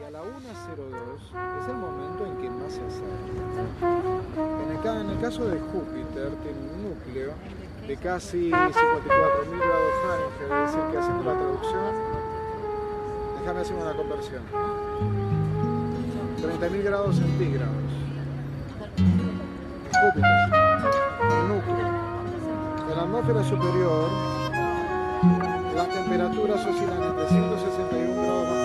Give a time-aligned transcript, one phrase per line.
[0.00, 0.28] y a la 1.02
[1.60, 3.84] es el momento en que más se acerca.
[4.62, 7.34] En el, caso de Júpiter tiene un núcleo
[7.86, 8.70] de casi 54.000
[9.58, 11.94] grados Fahrenheit, es decir, que haciendo la traducción,
[13.40, 14.42] déjame hacer una conversión,
[16.60, 17.74] 30.000 grados centígrados.
[20.00, 20.40] Júpiter,
[21.30, 21.88] el núcleo.
[22.88, 24.08] En la atmósfera superior,
[25.76, 28.59] las temperaturas oscilan entre 161 grados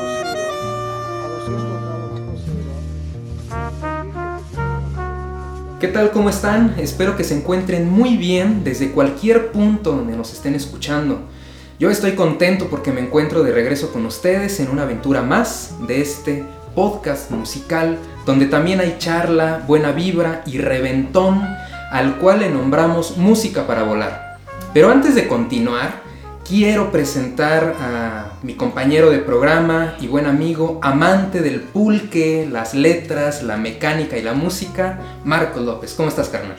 [5.85, 6.09] ¿Qué tal?
[6.09, 6.73] ¿Cómo están?
[6.79, 11.19] Espero que se encuentren muy bien desde cualquier punto donde nos estén escuchando.
[11.77, 16.01] Yo estoy contento porque me encuentro de regreso con ustedes en una aventura más de
[16.01, 16.43] este
[16.73, 21.47] podcast musical donde también hay charla, buena vibra y reventón
[21.91, 24.39] al cual le nombramos Música para Volar.
[24.73, 26.01] Pero antes de continuar,
[26.47, 33.41] quiero presentar a mi compañero de programa y buen amigo, amante del pulque, las letras,
[33.41, 35.95] la mecánica y la música, Marco López.
[35.95, 36.57] ¿Cómo estás, carnal?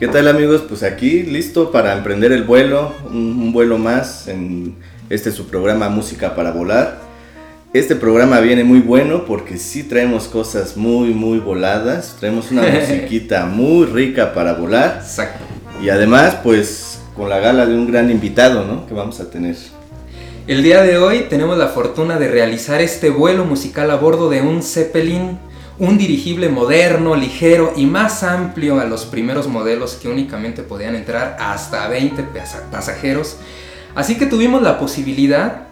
[0.00, 0.64] ¿Qué tal amigos?
[0.68, 4.76] Pues aquí listo para emprender el vuelo, un, un vuelo más en
[5.08, 7.00] este su programa Música para Volar.
[7.72, 13.46] Este programa viene muy bueno porque sí traemos cosas muy muy voladas, traemos una musiquita
[13.46, 15.44] muy rica para volar Exacto.
[15.82, 16.87] y además pues
[17.18, 18.86] con la gala de un gran invitado, ¿no?
[18.86, 19.56] Que vamos a tener.
[20.46, 24.40] El día de hoy tenemos la fortuna de realizar este vuelo musical a bordo de
[24.40, 25.38] un Zeppelin,
[25.80, 31.36] un dirigible moderno, ligero y más amplio a los primeros modelos que únicamente podían entrar
[31.40, 33.36] hasta 20 pasa- pasajeros.
[33.94, 35.64] Así que tuvimos la posibilidad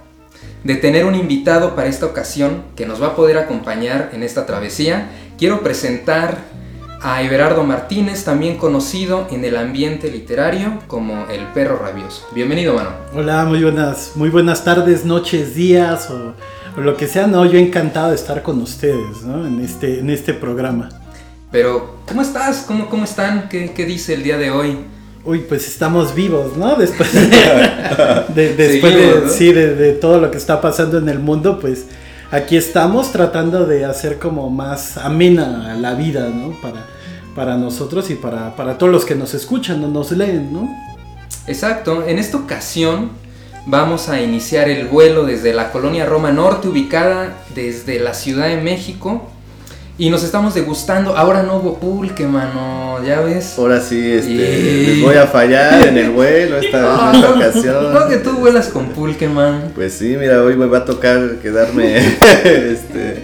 [0.65, 4.47] de tener un invitado para esta ocasión que nos va a poder acompañar en esta
[4.47, 5.09] travesía.
[5.39, 6.39] Quiero presentar
[7.03, 12.27] a Everardo Martínez, también conocido en el ambiente literario como el perro rabioso.
[12.35, 12.91] Bienvenido, mano.
[13.15, 16.35] Hola, muy buenas, muy buenas tardes, noches, días o,
[16.77, 17.27] o lo que sea.
[17.27, 19.47] No, yo encantado de estar con ustedes, ¿no?
[19.47, 20.89] En este, en este programa.
[21.53, 22.65] Pero, ¿cómo estás?
[22.67, 23.49] ¿Cómo, cómo están?
[23.49, 24.79] ¿Qué, qué dice el día de hoy?
[25.25, 26.77] Uy, pues estamos vivos, ¿no?
[26.77, 27.21] Después de,
[28.35, 29.29] de- después Seguimos, de, ¿no?
[29.29, 31.87] sí, de, de todo lo que está pasando en el mundo, pues
[32.31, 36.61] aquí estamos tratando de hacer como más amena la vida, ¿no?
[36.61, 36.85] Para,
[37.35, 40.69] para nosotros y para, para todos los que nos escuchan o nos leen, ¿no?
[41.47, 43.11] Exacto, en esta ocasión
[43.67, 48.57] vamos a iniciar el vuelo desde la colonia Roma Norte, ubicada desde la Ciudad de
[48.57, 49.29] México.
[49.99, 51.17] Y nos estamos degustando.
[51.17, 53.55] Ahora no hubo pulque, mano, ya ves.
[53.59, 57.95] Ahora sí, este, Y- les voy a fallar en el vuelo esta, en esta ocasión.
[57.95, 59.73] No que tú vuelas con pulque, man.
[59.75, 61.97] Pues sí, mira, hoy me va a tocar quedarme
[62.45, 63.23] este,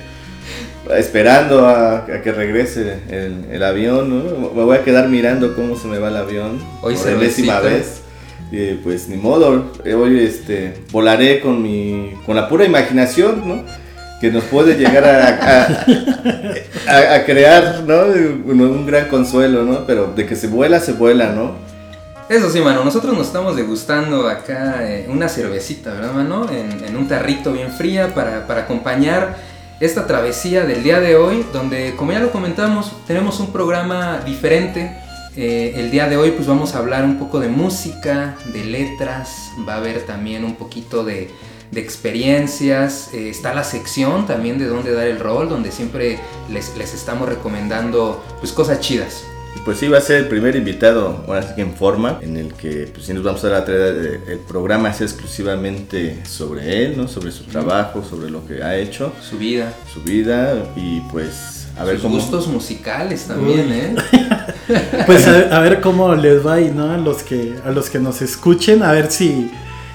[0.96, 4.48] esperando a, a que regrese el, el avión, ¿no?
[4.54, 7.60] Me voy a quedar mirando cómo se me va el avión Hoy por cervecita.
[7.60, 8.00] vez.
[8.50, 13.62] Y pues ni modo, hoy este, volaré con mi con la pura imaginación, ¿no?
[14.22, 15.84] Que nos puede llegar a,
[17.16, 18.02] a, crear, ¿no?
[18.04, 19.84] Un, gran consuelo, ¿no?
[19.84, 21.56] Pero de que se vuela, se vuela, ¿no?
[22.28, 26.46] Eso sí, mano, nosotros nos estamos degustando acá eh, una cervecita, ¿verdad, mano?
[26.48, 29.38] En, en un tarrito bien fría para, para acompañar
[29.80, 34.96] esta travesía del día de hoy, donde, como ya lo comentamos, tenemos un programa diferente.
[35.34, 39.50] Eh, el día de hoy, pues vamos a hablar un poco de música, de letras,
[39.68, 41.28] va a haber también un poquito de,
[41.72, 43.10] de experiencias.
[43.12, 46.18] eh, está la sección también de dónde dar el rol, donde siempre
[46.50, 49.24] les, les estamos recomendando pues cosas chidas.
[49.56, 52.36] Y Pues sí, va a ser el primer invitado, ahora sí que en forma, en
[52.38, 53.96] el que pues sí nos vamos a dar a traer
[54.26, 57.06] eh, el programa es exclusivamente sobre él, ¿no?
[57.08, 59.72] Sobre su trabajo, sobre lo que ha hecho, Su vida.
[59.92, 62.16] su vida y pues a ver Sus cómo...
[62.16, 63.72] gustos musicales también, Uy.
[63.72, 63.94] ¿eh?
[65.06, 66.90] Pues a, a ver cómo les va ahí, ¿no?
[66.92, 69.50] A los que, a los que nos escuchen, a ver si,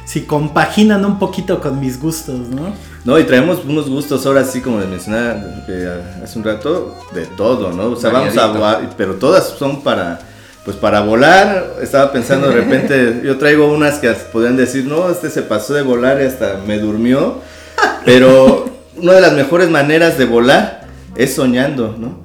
[0.07, 2.73] si compaginan un poquito con mis gustos, ¿no?
[3.03, 5.35] No, y traemos unos gustos ahora sí, como les mencionaba
[5.67, 7.89] eh, hace un rato, de todo, ¿no?
[7.91, 10.19] O sea, vamos a pero todas son para...
[10.63, 15.29] Pues para volar, estaba pensando de repente, yo traigo unas que podrían decir, no, este
[15.29, 17.39] se pasó de volar y hasta me durmió,
[18.03, 20.85] pero una de las mejores maneras de volar
[21.15, 22.19] es soñando, ¿no?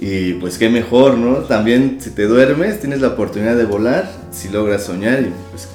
[0.00, 1.38] Y pues qué mejor, ¿no?
[1.38, 5.66] También si te duermes, tienes la oportunidad de volar, si logras soñar y pues,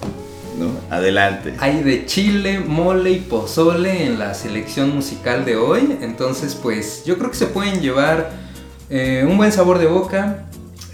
[0.57, 0.71] ¿no?
[0.89, 1.53] Adelante.
[1.59, 5.97] Hay de chile, mole y pozole en la selección musical de hoy.
[6.01, 8.31] Entonces, pues yo creo que se pueden llevar
[8.89, 10.45] eh, un buen sabor de boca.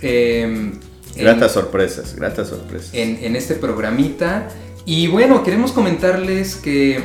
[0.01, 0.79] eh, en-
[1.15, 2.89] Gratas sorpresas, gratas sorpresas.
[2.93, 4.47] en, en este programita.
[4.85, 7.01] Y bueno, queremos comentarles que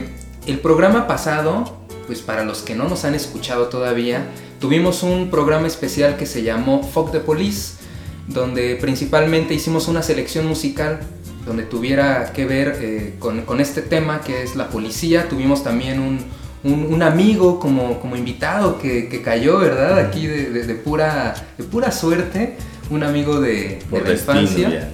[0.46, 1.76] el programa pasado,
[2.06, 4.24] pues para los que no nos han escuchado todavía,
[4.60, 7.74] tuvimos un programa especial que se llamó Fuck the Police,
[8.28, 11.00] donde principalmente hicimos una selección musical
[11.46, 15.28] donde tuviera que ver eh, con, con este tema que es la policía.
[15.28, 16.18] Tuvimos también un,
[16.64, 19.98] un, un amigo como, como invitado que, que cayó, ¿verdad?
[20.00, 22.56] Aquí de, de- de pura, de pura suerte,
[22.90, 24.90] un amigo de, de la infancia ya.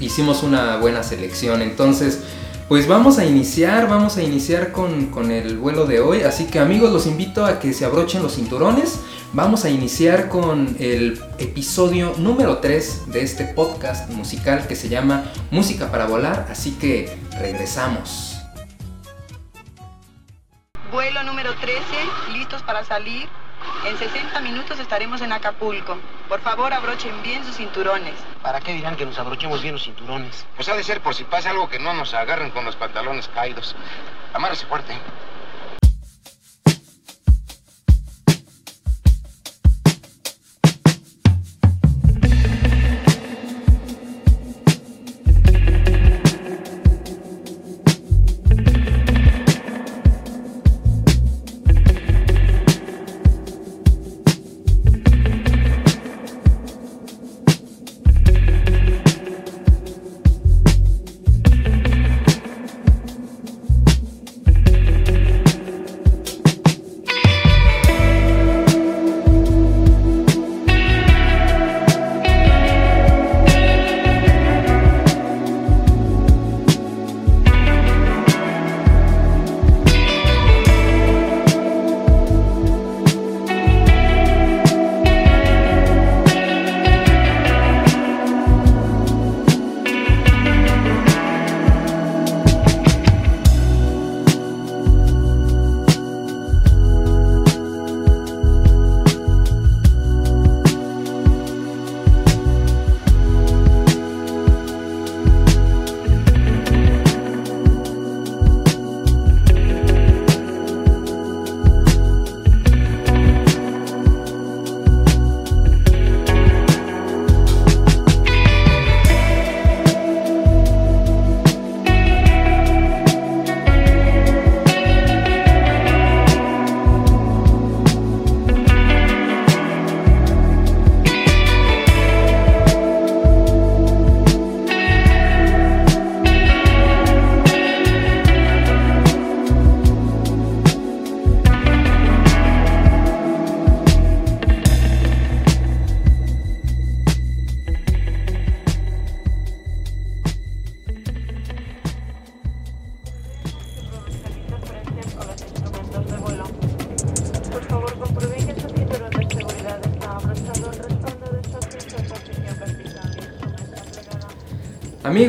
[0.00, 1.60] hicimos una buena selección.
[1.62, 2.20] Entonces,
[2.68, 6.22] pues vamos a iniciar, vamos a iniciar con, con el vuelo de hoy.
[6.22, 9.00] Así que amigos, los invito a que se abrochen los cinturones.
[9.34, 15.24] Vamos a iniciar con el episodio número 3 de este podcast musical que se llama
[15.50, 16.46] Música para Volar.
[16.48, 18.36] Así que regresamos.
[20.92, 21.82] Vuelo número 13,
[22.32, 23.28] listos para salir.
[23.84, 25.96] En 60 minutos estaremos en Acapulco.
[26.28, 28.14] Por favor, abrochen bien sus cinturones.
[28.40, 30.46] ¿Para qué dirán que nos abrochemos bien los cinturones?
[30.54, 33.26] Pues ha de ser por si pasa algo que no nos agarren con los pantalones
[33.26, 33.74] caídos.
[34.32, 34.94] Amárrese fuerte.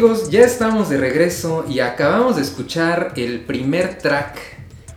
[0.06, 4.38] Ya estamos de regreso y acabamos de escuchar el primer track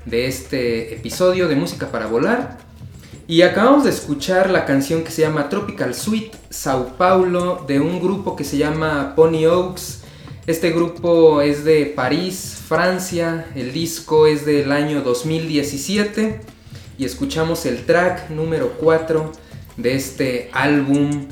[0.05, 2.59] de este episodio de Música para Volar.
[3.27, 8.01] Y acabamos de escuchar la canción que se llama Tropical Suite Sao Paulo de un
[8.01, 10.03] grupo que se llama Pony Oaks.
[10.47, 13.47] Este grupo es de París, Francia.
[13.55, 16.43] El disco es del año 2017.
[16.99, 19.33] Y escuchamos el track número 4
[19.79, 21.29] de este álbum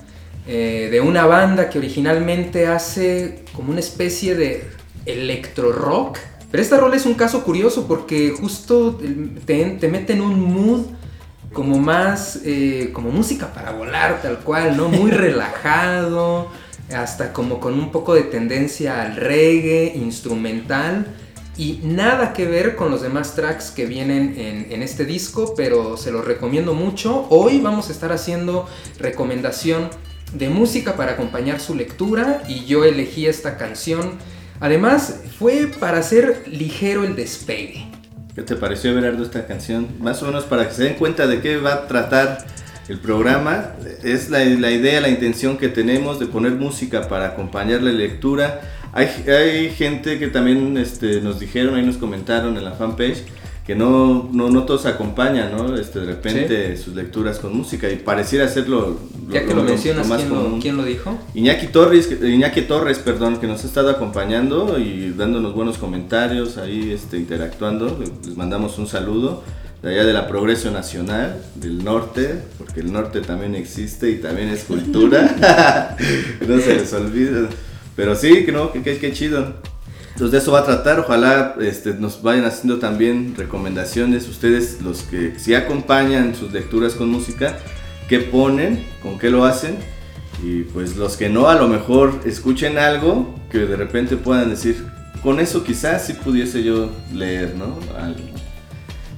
[0.46, 4.64] eh, de una banda que originalmente hace como una especie de
[5.04, 6.18] electro rock.
[6.50, 8.96] Pero esta rola es un caso curioso porque justo
[9.44, 10.86] te, te mete en un mood
[11.52, 14.88] como más, eh, como música para volar tal cual, ¿no?
[14.88, 16.48] Muy relajado,
[16.94, 21.06] hasta como con un poco de tendencia al reggae, instrumental.
[21.56, 25.96] Y nada que ver con los demás tracks que vienen en, en este disco, pero
[25.96, 27.26] se los recomiendo mucho.
[27.30, 28.68] Hoy vamos a estar haciendo
[28.98, 29.88] recomendación
[30.32, 34.12] de música para acompañar su lectura y yo elegí esta canción.
[34.60, 37.86] Además, fue para hacer ligero el despegue.
[38.34, 39.88] ¿Qué te pareció, Everardo, esta canción?
[40.00, 42.46] Más o menos para que se den cuenta de qué va a tratar
[42.88, 43.72] el programa.
[44.02, 48.60] Es la, idea, la intención que tenemos de poner música para acompañar la lectura.
[48.92, 53.24] Hay, hay gente que también este, nos dijeron, ahí nos comentaron en la fanpage,
[53.66, 55.74] que no, no, no todos acompañan, ¿no?
[55.76, 58.96] Este, de repente sus lecturas con música y pareciera ser lo,
[59.28, 60.60] Ya que lo, mencionas, más ¿quién lo, común.
[60.60, 61.18] quién lo dijo?
[61.34, 66.58] Iñaki Torres, que- Iñaki Torres, perdón, que nos ha estado acompañando y dándonos buenos comentarios,
[66.58, 67.98] ahí este, interactuando.
[68.24, 69.42] Les mandamos un saludo
[69.82, 74.48] de allá de la Progreso Nacional, del norte, porque el norte también existe y también
[74.48, 75.96] es cultura.
[76.46, 77.48] no se les olvide.
[77.96, 79.54] Pero sí, que no, que, que, que chido.
[80.16, 85.02] Entonces de eso va a tratar, ojalá este, nos vayan haciendo también recomendaciones, ustedes los
[85.02, 87.58] que si acompañan sus lecturas con música,
[88.08, 89.76] qué ponen, con qué lo hacen,
[90.42, 94.86] y pues los que no, a lo mejor escuchen algo que de repente puedan decir,
[95.22, 97.78] con eso quizás sí pudiese yo leer, ¿no?
[97.94, 98.20] Algo.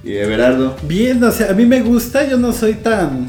[0.02, 0.74] ¿Y Everardo?
[0.82, 3.28] Bien, o sea, a mí me gusta, yo no soy tan,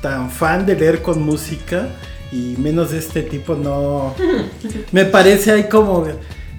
[0.00, 1.88] tan fan de leer con música
[2.32, 4.14] y menos de este tipo, no.
[4.92, 6.06] Me parece ahí como.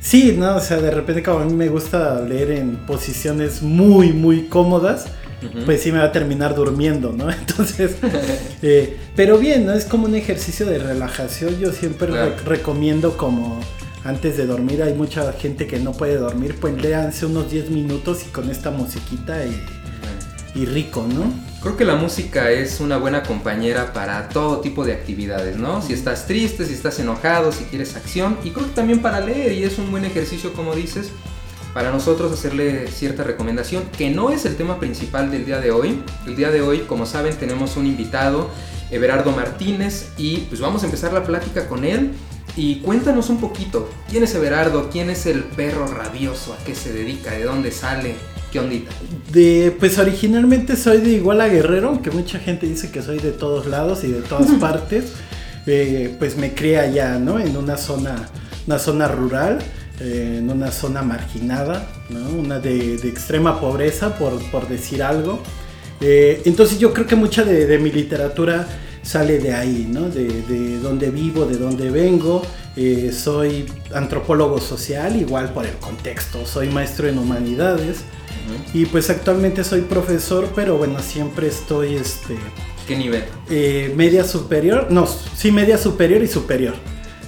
[0.02, 0.56] Sí, ¿no?
[0.56, 5.08] O sea, de repente como a mí me gusta leer en posiciones muy, muy cómodas,
[5.66, 7.30] pues sí me va a terminar durmiendo, ¿no?
[7.32, 7.96] Entonces,
[8.62, 9.74] eh, pero bien, ¿no?
[9.74, 11.60] Es como un ejercicio de relajación.
[11.60, 12.32] Yo siempre Claro.
[12.38, 13.60] re- recomiendo como
[14.06, 18.22] antes de dormir, hay mucha gente que no puede dormir, pues léanse unos 10 minutos
[18.26, 19.62] y con esta musiquita y,
[20.56, 21.32] y rico, ¿no?
[21.62, 25.82] Creo que la música es una buena compañera para todo tipo de actividades, ¿no?
[25.82, 29.52] Si estás triste, si estás enojado, si quieres acción, y creo que también para leer,
[29.52, 31.12] y es un buen ejercicio, como dices,
[31.74, 36.02] para nosotros hacerle cierta recomendación, que no es el tema principal del día de hoy.
[36.26, 38.50] El día de hoy, como saben, tenemos un invitado,
[38.90, 42.14] Everardo Martínez, y pues vamos a empezar la plática con él.
[42.56, 44.90] Y cuéntanos un poquito, ¿quién es Everardo?
[44.90, 46.54] ¿Quién es el perro rabioso?
[46.54, 47.32] ¿A qué se dedica?
[47.32, 48.16] ¿De dónde sale?
[48.52, 48.92] ¿Qué ondita?
[49.32, 53.68] De, pues originalmente soy de Iguala Guerrero, aunque mucha gente dice que soy de todos
[53.68, 55.14] lados y de todas partes.
[55.68, 57.40] Eh, pues me crié allá, ¿no?
[57.40, 58.28] En una zona,
[58.66, 59.60] una zona rural,
[60.00, 62.28] eh, en una zona marginada, ¿no?
[62.40, 65.44] Una de, de extrema pobreza, por, por decir algo.
[66.02, 68.66] Eh, entonces yo creo que mucha de, de mi literatura
[69.04, 70.10] sale de ahí, ¿no?
[70.10, 72.42] De, de donde vivo, de donde vengo.
[73.12, 76.46] Soy antropólogo social, igual por el contexto.
[76.46, 78.06] Soy maestro en humanidades.
[78.74, 82.36] Y pues actualmente soy profesor, pero bueno, siempre estoy este,
[82.88, 83.24] ¿Qué nivel?
[83.50, 86.76] eh, media superior, no, sí, media superior y superior.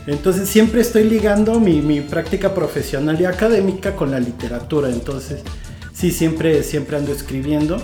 [0.08, 4.90] Entonces siempre estoy ligando mi, mi práctica profesional y académica con la literatura.
[4.90, 5.42] Entonces,
[5.94, 7.78] sí, siempre, siempre ando escribiendo.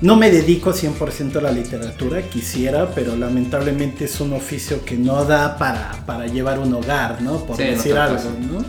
[0.00, 5.24] No me dedico 100% a la literatura, quisiera, pero lamentablemente es un oficio que no
[5.24, 7.44] da para, para llevar un hogar, ¿no?
[7.44, 8.22] Por Sí, decir algo.
[8.52, 8.64] ¿no?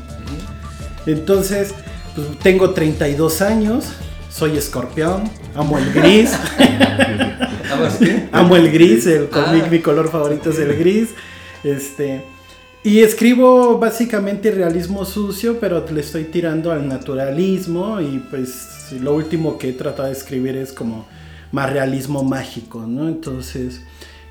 [1.05, 1.73] Entonces,
[2.15, 3.85] pues, tengo 32 años,
[4.35, 5.23] soy escorpión,
[5.55, 6.31] amo el gris.
[8.31, 9.69] Amo el gris, el cómic, Ah.
[9.71, 11.09] mi color favorito es el gris.
[11.63, 12.21] Este.
[12.83, 17.99] Y escribo básicamente realismo sucio, pero le estoy tirando al naturalismo.
[18.01, 21.05] Y pues lo último que he tratado de escribir es como
[21.51, 23.07] más realismo mágico, ¿no?
[23.07, 23.81] Entonces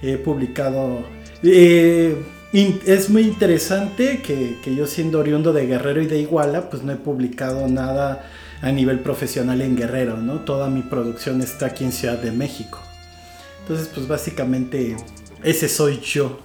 [0.03, 1.01] he publicado.
[1.43, 2.17] eh,
[2.53, 6.83] in- es muy interesante que, que yo siendo oriundo de Guerrero y de Iguala, pues
[6.83, 8.25] no he publicado nada
[8.65, 10.41] a nivel profesional en Guerrero, ¿no?
[10.41, 12.79] Toda mi producción está aquí en Ciudad de México.
[13.63, 14.97] Entonces, pues básicamente
[15.43, 16.39] ese soy yo.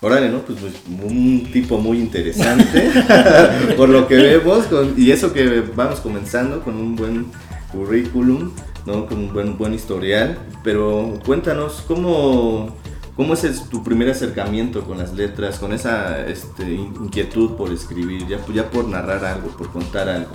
[0.00, 0.40] Órale, ¿no?
[0.40, 2.90] Pues, pues, un tipo muy interesante,
[3.76, 7.26] por lo que vemos, con- y eso que vamos comenzando con un buen
[7.72, 8.50] currículum,
[8.84, 9.06] ¿no?
[9.06, 12.76] Con un buen, buen historial, pero cuéntanos, ¿cómo,
[13.16, 18.26] cómo es tu primer acercamiento con las letras, con esa este, in- inquietud por escribir,
[18.26, 20.32] ya, ya por narrar algo, por contar algo?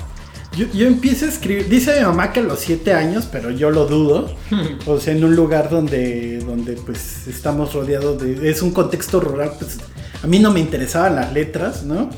[0.57, 3.69] Yo, yo empiezo a escribir, dice mi mamá que a los 7 años, pero yo
[3.71, 4.35] lo dudo.
[4.85, 8.49] O sea, en un lugar donde, donde pues estamos rodeados de...
[8.49, 9.77] Es un contexto rural, pues
[10.21, 12.09] a mí no me interesaban las letras, ¿no?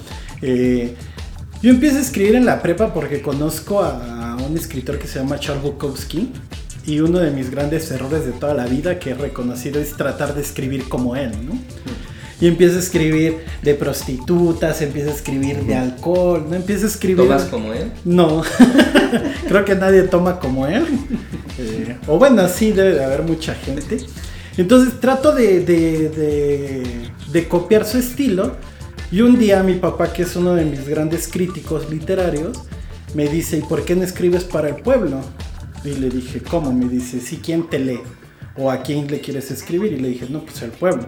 [0.41, 0.95] Eh,
[1.61, 5.39] yo empiezo a escribir en la prepa porque conozco a un escritor que se llama
[5.39, 6.31] Charles Bukowski.
[6.85, 10.33] Y uno de mis grandes errores de toda la vida que he reconocido es tratar
[10.33, 11.53] de escribir como él, ¿no?
[12.41, 16.55] Y empiezo a escribir de prostitutas, empiezo a escribir de alcohol, ¿no?
[16.55, 17.25] Empiezo a escribir...
[17.25, 17.91] ¿Tomas como él?
[18.03, 18.41] No,
[19.47, 20.83] creo que nadie toma como él.
[21.59, 23.97] Eh, o bueno, sí, debe de haber mucha gente.
[24.57, 28.53] Entonces trato de, de- de- de copiar su estilo.
[29.11, 32.57] Y un día mi papá, que es uno de mis grandes críticos literarios,
[33.13, 35.19] me dice, ¿y por qué no escribes para el pueblo?
[35.83, 36.71] Y le dije, ¿cómo?
[36.73, 37.99] Me dice, sí, ¿quién te lee?
[38.61, 39.93] ¿O a quién le quieres escribir?
[39.93, 41.05] Y le dije, no, pues el pueblo.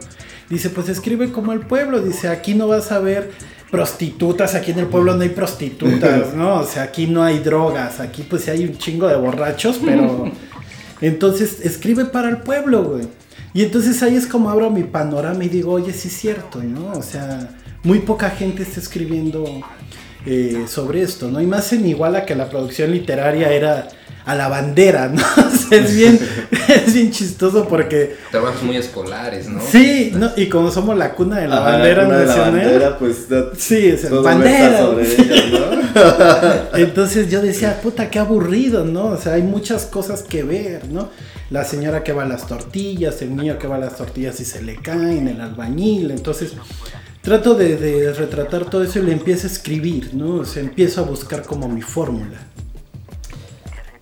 [0.50, 2.02] Dice, pues escribe como el pueblo.
[2.02, 3.32] Dice, aquí no vas a ver
[3.70, 6.60] prostitutas, aquí en el pueblo no hay prostitutas, ¿no?
[6.60, 10.32] O sea, aquí no hay drogas, aquí pues sí hay un chingo de borrachos, pero...
[11.02, 13.08] Entonces, escribe para el pueblo, güey.
[13.54, 16.94] Y entonces ahí es como abro mi panorama y digo, oye, sí es cierto, ¿no?
[16.94, 17.50] O sea,
[17.84, 19.46] muy poca gente está escribiendo
[20.26, 21.42] eh, sobre esto, ¿no?
[21.42, 23.90] Y más en Iguala que la producción literaria era
[24.26, 25.22] a la bandera, ¿no?
[25.54, 26.20] O sea, es bien,
[26.68, 29.62] es bien chistoso porque Trabajos muy escolares, ¿no?
[29.62, 30.32] sí, ¿no?
[30.36, 33.30] y como somos la cuna de la Ajá, bandera una de la nacional, bandera, pues,
[33.30, 34.80] da- sí, es el bandera.
[34.80, 35.44] sobre ella,
[36.72, 36.78] ¿no?
[36.78, 39.06] Entonces yo decía, puta, qué aburrido, ¿no?
[39.08, 41.10] O sea, hay muchas cosas que ver, ¿no?
[41.50, 44.46] La señora que va a las tortillas, el niño que va a las tortillas y
[44.46, 46.12] se le caen, el albañil.
[46.12, 46.52] Entonces
[47.22, 50.36] trato de, de retratar todo eso y le empiezo a escribir, ¿no?
[50.36, 52.40] O sea, empiezo a buscar como mi fórmula.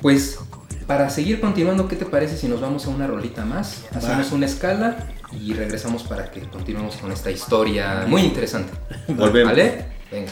[0.01, 0.39] Pues
[0.87, 3.85] para seguir continuando, ¿qué te parece si nos vamos a una rolita más?
[3.95, 5.07] Hacemos una escala
[5.39, 8.73] y regresamos para que continuemos con esta historia muy interesante.
[9.07, 9.51] Volvemos.
[9.51, 9.85] ¿Vale?
[10.11, 10.31] Venga.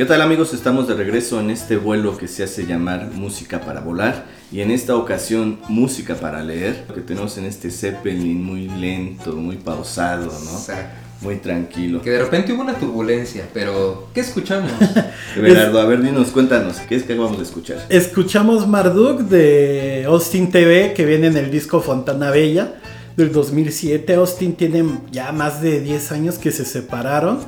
[0.00, 0.54] ¿Qué tal amigos?
[0.54, 4.70] Estamos de regreso en este vuelo que se hace llamar Música para Volar y en
[4.70, 10.52] esta ocasión Música para Leer, que tenemos en este Zeppelin muy lento, muy pausado, ¿no?
[10.52, 10.96] Exacto.
[11.20, 12.00] Muy tranquilo.
[12.00, 14.72] Que de repente hubo una turbulencia, pero ¿qué escuchamos?
[15.36, 17.84] Bernardo, a ver, dinos, cuéntanos, ¿qué es que vamos a escuchar?
[17.90, 22.79] Escuchamos Marduk de Austin TV que viene en el disco Fontana Bella
[23.20, 24.14] del 2007.
[24.14, 27.38] Austin tiene ya más de 10 años que se separaron,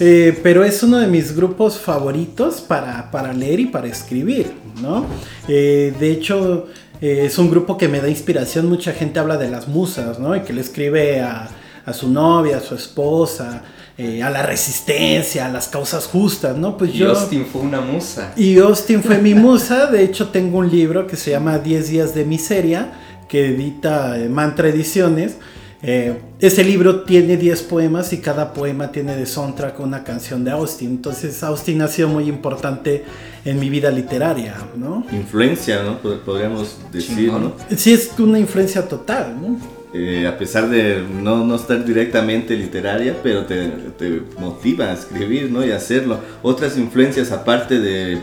[0.00, 5.06] eh, pero es uno de mis grupos favoritos para, para leer y para escribir, ¿no?
[5.48, 6.66] Eh, de hecho,
[7.00, 8.68] eh, es un grupo que me da inspiración.
[8.68, 10.34] Mucha gente habla de las musas, ¿no?
[10.36, 11.48] Y que le escribe a,
[11.84, 13.62] a su novia, a su esposa.
[13.98, 16.76] eh, a la resistencia, a las causas justas, ¿no?
[16.76, 17.08] Pues Y yo...
[17.10, 18.32] Austin fue una musa.
[18.36, 19.86] Y Austin fue mi musa.
[19.86, 22.92] De hecho, tengo un libro que se llama 10 días de miseria,
[23.28, 25.36] que edita eh, Mantra Ediciones.
[25.82, 30.50] Eh, ese libro tiene 10 poemas y cada poema tiene de soundtrack una canción de
[30.50, 30.88] Austin.
[30.90, 33.04] Entonces, Austin ha sido muy importante
[33.44, 35.06] en mi vida literaria, ¿no?
[35.12, 36.00] Influencia, ¿no?
[36.02, 37.30] Pod- Podríamos decir.
[37.30, 37.52] ¿no?
[37.76, 39.58] Sí, es una influencia total, ¿no?
[39.94, 45.50] Eh, a pesar de no, no estar directamente literaria, pero te, te motiva a escribir,
[45.50, 45.64] ¿no?
[45.64, 46.18] Y hacerlo.
[46.42, 48.18] Otras influencias aparte de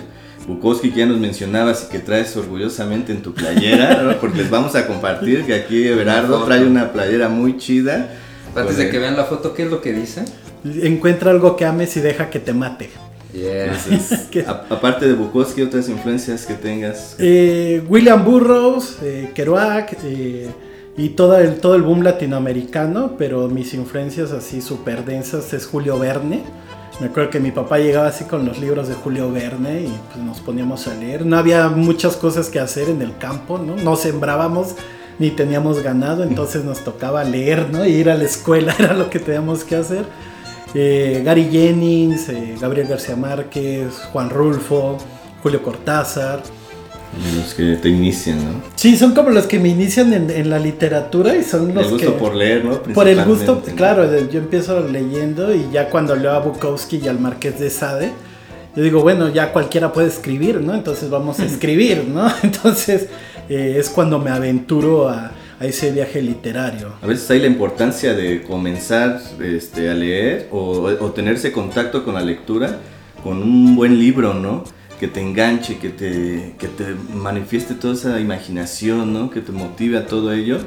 [0.48, 4.18] Bukowski que ya nos mencionabas y que traes orgullosamente en tu playera, ¿no?
[4.20, 8.10] Porque les vamos a compartir que aquí Everardo trae una playera muy chida.
[8.56, 10.24] Antes de que vean la foto, ¿qué es lo que dice?
[10.66, 12.90] Encuentra algo que ames y deja que te mate.
[13.34, 13.66] Yeah.
[13.74, 17.16] Entonces, a- aparte de Bukowski, otras influencias que tengas.
[17.18, 20.48] Eh, William Burroughs, eh, Kerouac eh,
[20.98, 25.98] y todo el, todo el boom latinoamericano, pero mis influencias así súper densas es Julio
[25.98, 26.44] Verne.
[27.04, 30.24] Me acuerdo que mi papá llegaba así con los libros de Julio Verne y pues
[30.24, 31.26] nos poníamos a leer.
[31.26, 33.76] No había muchas cosas que hacer en el campo, ¿no?
[33.76, 34.76] No sembrábamos
[35.20, 37.86] ni teníamos ganado, entonces nos tocaba leer, ¿no?
[37.86, 40.06] Y ir a la escuela era lo que teníamos que hacer.
[40.74, 44.98] Eh, Gary Jennings, eh, Gabriel García Márquez, Juan Rulfo,
[45.42, 46.42] Julio Cortázar.
[47.36, 48.62] Los que te inician, ¿no?
[48.76, 51.92] Sí, son como los que me inician en, en la literatura y son los el
[51.92, 52.20] gusto que...
[52.20, 52.82] por leer, ¿no?
[52.82, 57.20] por el gusto, claro, yo empiezo leyendo y ya cuando leo a Bukowski y al
[57.20, 58.12] Marqués de Sade,
[58.76, 60.74] yo digo, bueno, ya cualquiera puede escribir, ¿no?
[60.74, 62.28] Entonces vamos a escribir, ¿no?
[62.44, 63.08] Entonces
[63.48, 66.94] eh, es cuando me aventuro a, a ese viaje literario.
[67.02, 72.16] A veces hay la importancia de comenzar este, a leer o, o tenerse contacto con
[72.16, 72.80] la lectura
[73.24, 74.66] con un buen libro, ¿no?
[75.04, 79.30] Que te enganche, que te, que te manifieste toda esa imaginación, ¿no?
[79.30, 80.60] Que te motive a todo ello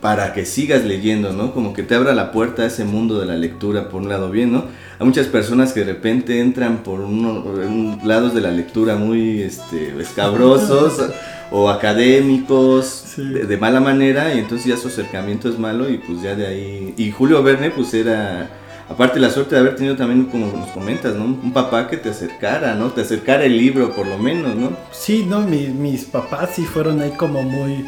[0.00, 1.52] para que sigas leyendo, ¿no?
[1.52, 4.30] Como que te abra la puerta a ese mundo de la lectura, por un lado
[4.30, 4.66] bien, ¿no?
[5.00, 9.42] Hay muchas personas que de repente entran por uno- un- lados de la lectura muy
[9.42, 11.10] este, escabrosos
[11.50, 13.24] o académicos Sí.
[13.24, 16.46] de, de mala manera y entonces ya su acercamiento es malo y pues ya de
[16.46, 16.94] ahí...
[16.96, 18.48] Y Julio Verne pues era...
[18.88, 21.24] Aparte la suerte de haber tenido también, como nos comentas, ¿no?
[21.24, 22.90] Un papá que te acercara, ¿no?
[22.90, 24.70] Te acercara el libro por lo menos, ¿no?
[24.92, 27.84] Sí, no, mi- mis papás sí fueron ahí como muy...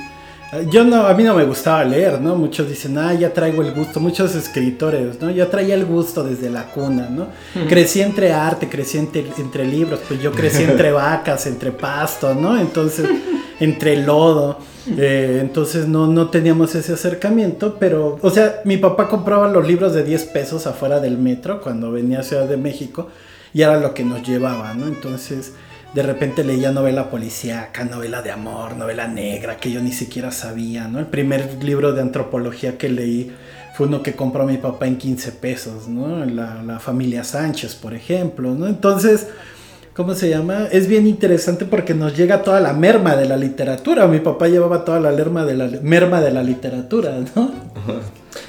[0.71, 2.35] Yo no, a mí no me gustaba leer, ¿no?
[2.35, 5.31] Muchos dicen, ah, ya traigo el gusto, muchos escritores, ¿no?
[5.31, 7.29] Ya traía el gusto desde la cuna, ¿no?
[7.69, 12.59] Crecí entre arte, crecí entre, entre libros, pues yo crecí entre vacas, entre pasto, ¿no?
[12.59, 13.07] Entonces,
[13.61, 14.59] entre lodo.
[14.97, 19.93] eh, entonces no, no teníamos ese acercamiento, pero, o sea, mi papá compraba los libros
[19.93, 23.09] de 10 pesos afuera del metro cuando venía a Ciudad de México
[23.53, 24.87] y era lo que nos llevaba, ¿no?
[24.87, 25.53] Entonces,
[25.95, 30.87] de repente leía novela policíaca, novela de amor, novela negra, que yo ni siquiera sabía,
[30.87, 30.99] ¿no?
[30.99, 33.33] El primer libro de antropología que leí
[33.75, 36.25] fue uno que compró mi papá en 15 pesos, ¿no?
[36.25, 38.67] La, la familia Sánchez, por ejemplo, ¿no?
[38.67, 39.29] Entonces,
[39.99, 40.69] ¿cómo se llama?
[40.71, 44.07] Es bien interesante porque nos llega toda la merma de la literatura.
[44.07, 47.51] Mi papá llevaba toda la, lerma de la merma de la literatura, ¿no?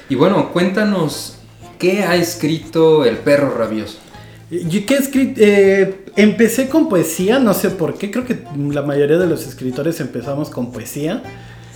[0.08, 1.38] Y bueno, cuéntanos,
[1.76, 3.98] ¿qué ha escrito el perro rabioso?
[4.48, 9.26] Yo que eh, empecé con poesía, no sé por qué, creo que la mayoría de
[9.26, 11.20] los escritores empezamos con poesía.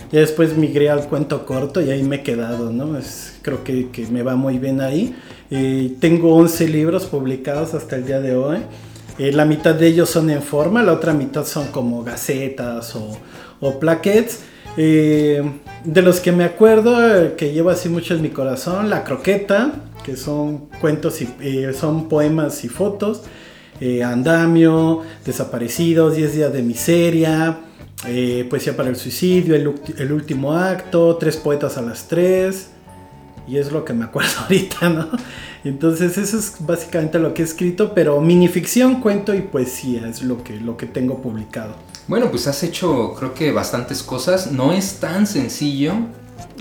[0.09, 2.97] Ya después migré al cuento corto y ahí me he quedado, ¿no?
[2.97, 5.13] Es- creo que, que me va muy bien ahí.
[5.51, 8.59] Eh, tengo 11 libros publicados hasta el día de hoy.
[9.17, 13.17] Eh, la mitad de ellos son en forma, la otra mitad son como gacetas o,
[13.61, 14.43] o plaquettes.
[14.77, 15.41] Eh,
[15.85, 19.71] de los que me acuerdo, eh, que llevo así mucho en mi corazón, La Croqueta,
[20.03, 21.27] que son cuentos y
[21.73, 23.23] son poemas y fotos.
[24.05, 27.57] Andamio, Desaparecidos, 10 días de miseria,
[28.49, 32.69] Poesía para el suicidio, el, último acto, Tres poetas a las 3,
[33.47, 35.09] y es lo que me acuerdo ahorita, ¿no?
[35.63, 40.43] Entonces eso es básicamente lo que he escrito, pero minificción, cuento y poesía es lo
[40.43, 41.75] que, lo que tengo publicado.
[42.07, 44.51] Bueno, pues has hecho creo que bastantes cosas.
[44.51, 45.93] No es tan sencillo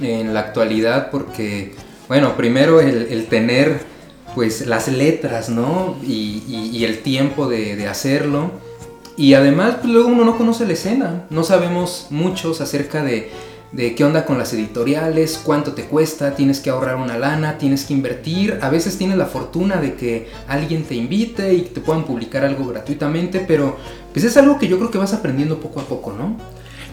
[0.01, 1.75] en la actualidad porque,
[2.09, 3.81] bueno, primero el, tener
[4.35, 5.97] pues las letras, ¿no?
[6.03, 8.53] Y el tiempo de, de hacerlo.
[9.16, 11.27] Y además, pues luego uno no conoce la escena.
[11.29, 13.31] No sabemos muchos acerca de,
[13.74, 17.84] de qué onda con las editoriales, cuánto te cuesta, tienes que ahorrar una lana, tienes
[17.84, 18.58] que invertir.
[18.62, 22.66] A veces tienes la fortuna de que alguien te invite y te puedan publicar algo
[22.66, 23.76] gratuitamente, pero
[24.12, 26.37] pues es algo que yo creo que vas aprendiendo poco a poco, ¿no?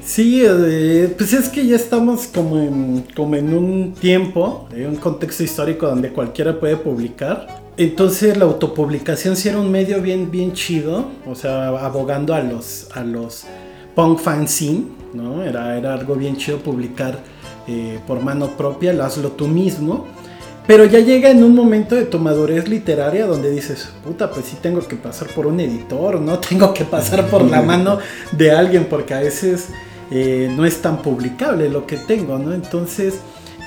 [0.04, 4.96] Sí, eh, pues es que ya estamos como en, como en un tiempo, en un
[4.96, 7.62] contexto histórico donde cualquiera puede publicar.
[7.78, 12.88] Entonces la autopublicación sí era un medio bien, bien chido, o sea, abogando a los,
[12.94, 13.46] a los
[13.96, 15.44] punk fanzine, ¿no?
[15.44, 17.20] Era, era algo bien chido publicar
[17.68, 20.08] eh, por mano propia, lo hazlo tú mismo.
[20.68, 24.58] Pero ya llega en un momento de tu madurez literaria donde dices, puta, pues sí
[24.62, 26.40] tengo que pasar por un editor, ¿no?
[26.50, 28.00] Tengo que pasar por la mano
[28.32, 29.70] de alguien porque a veces
[30.12, 32.54] eh, no es tan publicable lo que tengo, ¿no?
[32.54, 33.16] Entonces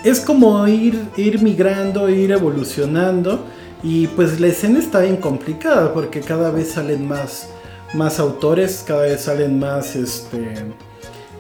[0.05, 3.45] es como ir, ir migrando, ir evolucionando
[3.83, 7.49] y pues la escena está bien complicada porque cada vez salen más,
[7.95, 10.55] más autores, cada vez salen más, este,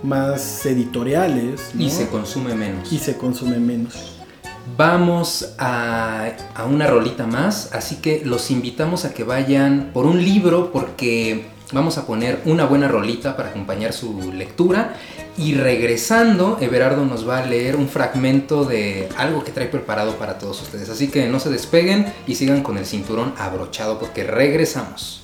[0.03, 1.71] más editoriales.
[1.79, 2.93] Y se consume menos.
[2.93, 4.12] y se consume menos.
[4.77, 10.25] Vamos a, a una rolita más, así que los invitamos a que vayan por un
[10.25, 14.95] libro porque vamos a poner una buena rolita para acompañar su lectura
[15.37, 20.38] y regresando Everardo nos va a leer un fragmento de algo que trae preparado para
[20.38, 20.88] todos ustedes.
[20.88, 25.23] Así que no se despeguen y sigan con el cinturón abrochado porque regresamos.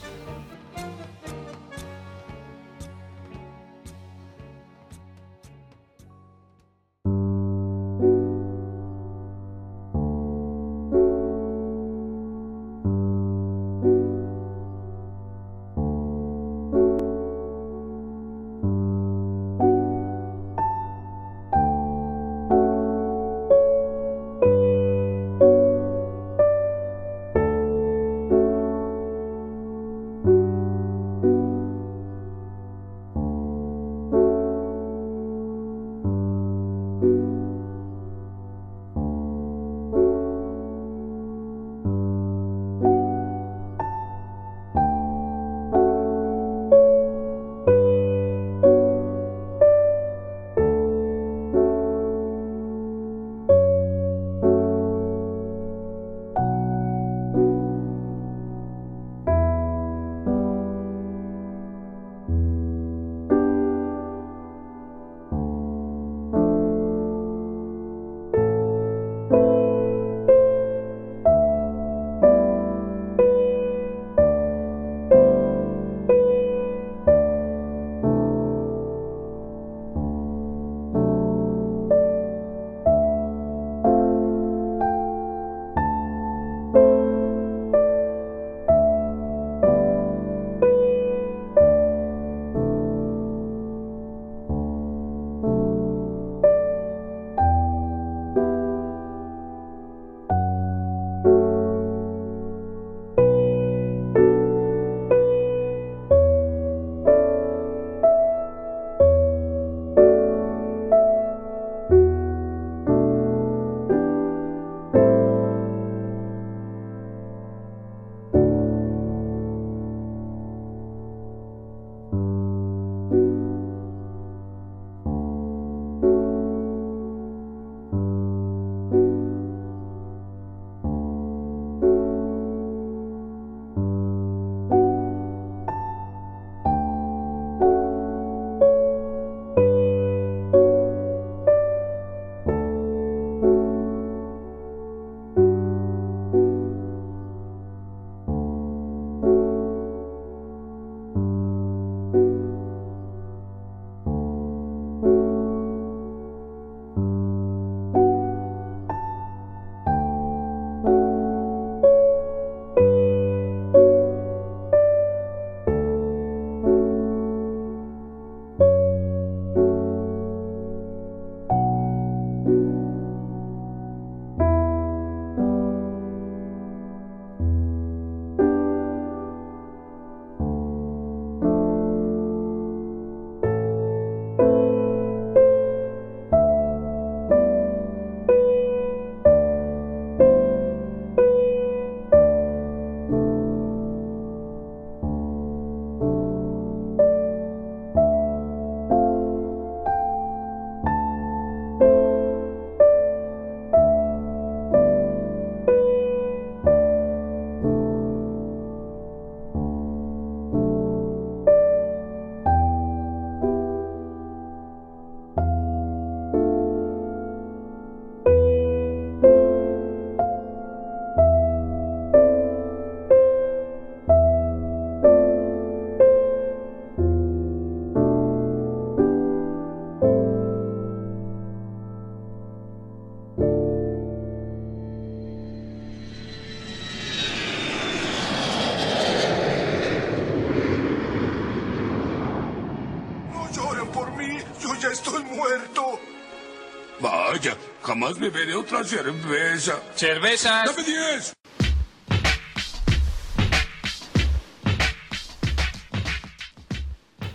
[248.72, 249.80] Otra cerveza.
[249.94, 250.66] ¡Cervezas!
[250.66, 251.32] ¡Dame diez!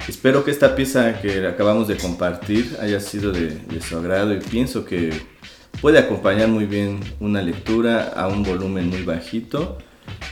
[0.07, 4.39] Espero que esta pieza que acabamos de compartir haya sido de, de su agrado y
[4.39, 5.09] pienso que
[5.81, 9.77] puede acompañar muy bien una lectura a un volumen muy bajito,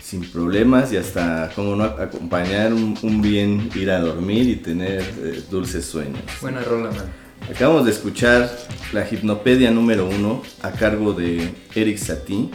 [0.01, 5.01] sin problemas y hasta, como no, acompañar un, un bien ir a dormir y tener
[5.01, 6.21] eh, dulces sueños.
[6.41, 7.22] Buena rola, man.
[7.49, 8.49] Acabamos de escuchar
[8.93, 12.49] la Hipnopedia número uno a cargo de Eric Satie.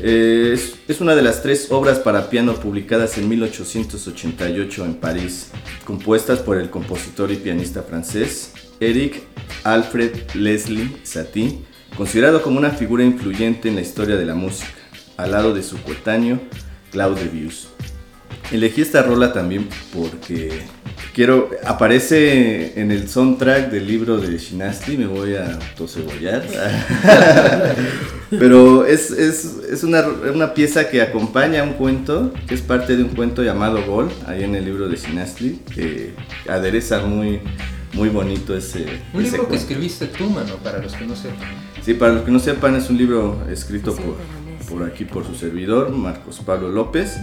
[0.00, 5.50] Eh, es, es una de las tres obras para piano publicadas en 1888 en París,
[5.84, 9.22] compuestas por el compositor y pianista francés Eric
[9.64, 11.58] Alfred Leslie Satie,
[11.96, 14.70] considerado como una figura influyente en la historia de la música,
[15.16, 16.40] al lado de su coetáneo
[16.92, 17.68] Claude Debussy.
[18.52, 20.62] Elegí esta rola también porque
[21.16, 26.44] quiero aparece en el soundtrack del libro de Shinasli, me voy a tosebollar.
[28.30, 33.02] Pero es, es, es una, una, pieza que acompaña un cuento, que es parte de
[33.02, 36.12] un cuento llamado Gol, ahí en el libro de Shinasli, que
[36.50, 37.40] adereza muy,
[37.94, 38.84] muy bonito ese.
[39.14, 41.48] Un ese libro que escribiste tú, mano, para los que no sepan.
[41.82, 44.16] Sí, para los que no sepan, es un libro escrito por,
[44.68, 47.16] por aquí, por su servidor, Marcos Pablo López.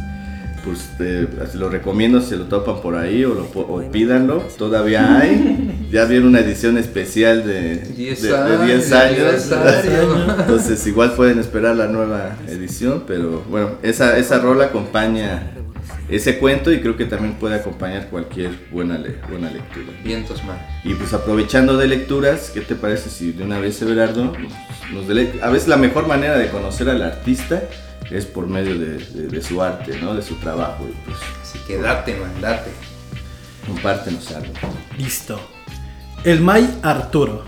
[0.63, 4.37] Pues eh, lo recomiendo si lo topan por ahí o, lo, o pídanlo.
[4.57, 5.87] Todavía hay.
[5.91, 9.51] Ya viene una edición especial de 10 de- de años, 10 años.
[10.39, 13.03] Entonces igual pueden esperar la nueva edición.
[13.05, 15.49] Pero bueno, esa, esa rola acompaña
[16.09, 19.87] ese cuento y creo que también puede acompañar cualquier buena, le- buena lectura.
[20.03, 20.57] Vientos, man.
[20.83, 24.31] Y pues aprovechando de lecturas, ¿qué te parece si de una vez, Everardo,
[24.93, 27.63] nos dele- A veces la mejor manera de conocer al artista
[28.11, 30.13] es por medio de, de- de su arte, ¿no?
[30.13, 30.87] De su trabajo.
[30.89, 32.71] Y pues Así que date, man, date.
[33.67, 34.53] compártenos algo.
[34.97, 35.39] Listo.
[36.23, 37.43] El May Arturo.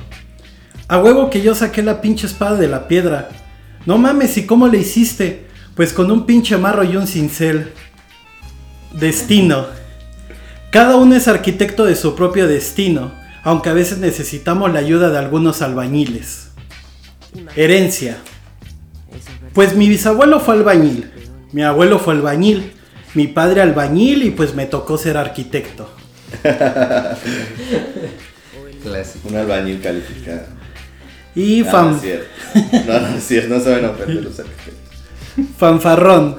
[0.87, 3.29] A huevo que yo saqué la pinche espada de la piedra.
[3.85, 5.47] No mames, ¿y cómo le hiciste?
[5.75, 7.73] Pues con un pinche marro y un cincel.
[8.93, 9.65] Destino.
[10.71, 13.11] Cada uno es arquitecto de su propio destino,
[13.43, 16.49] aunque a veces necesitamos la ayuda de algunos albañiles.
[17.55, 18.17] Herencia.
[19.55, 21.09] Pues mi bisabuelo fue albañil,
[21.53, 22.73] mi abuelo fue albañil,
[23.15, 25.89] mi padre albañil y pues me tocó ser arquitecto.
[28.83, 29.29] Clásico.
[29.29, 30.41] Un albañil calificado.
[31.33, 32.27] Y No, fam- no es cierto.
[32.87, 34.73] No, no es cierto, no saben ofender los arquitectos.
[35.57, 36.37] fanfarrón.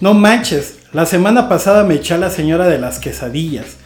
[0.00, 3.76] No manches, la semana pasada me eché a la señora de las quesadillas.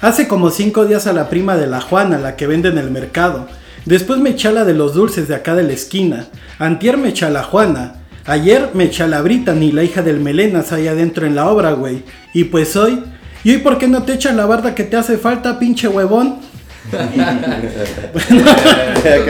[0.00, 2.90] Hace como cinco días a la prima de la Juana, la que vende en el
[2.90, 3.46] mercado.
[3.84, 6.26] Después me eché a la de los dulces de acá de la esquina.
[6.58, 7.94] Antier me eché a la Juana.
[8.26, 11.72] Ayer me eché a la Brittany, la hija del Melenas, ahí adentro en la obra,
[11.72, 12.02] güey.
[12.34, 13.02] Y pues hoy...
[13.42, 16.36] ¿Y hoy por qué no te echan la barda que te hace falta, pinche huevón?
[16.90, 16.98] que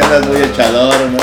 [0.02, 1.18] andas muy echador, ¿no?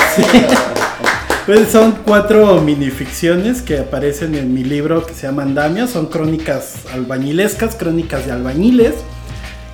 [1.44, 5.86] Pues son cuatro minificciones que aparecen en mi libro que se llama Andamia.
[5.86, 8.94] Son crónicas albañilescas, crónicas de albañiles.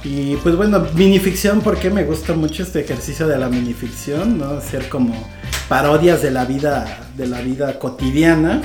[0.05, 4.51] Y pues bueno, minificción porque me gusta mucho este ejercicio de la minificción, ¿no?
[4.51, 5.15] Hacer como
[5.67, 8.61] parodias de la vida, de la vida cotidiana.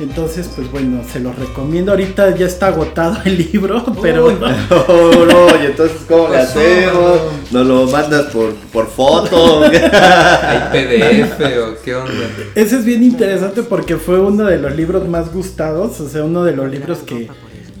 [0.00, 1.90] Entonces, pues bueno, se los recomiendo.
[1.90, 4.28] Ahorita ya está agotado el libro, pero...
[4.70, 7.18] Oh, no, y entonces, ¿cómo le Pues, hacemos?
[7.50, 9.62] ¿Nos lo mandas por, por foto?
[9.64, 12.12] ¿Hay PDF o qué onda?
[12.54, 16.44] Ese es bien interesante porque fue uno de los libros más gustados, o sea, uno
[16.44, 17.28] de los libros que,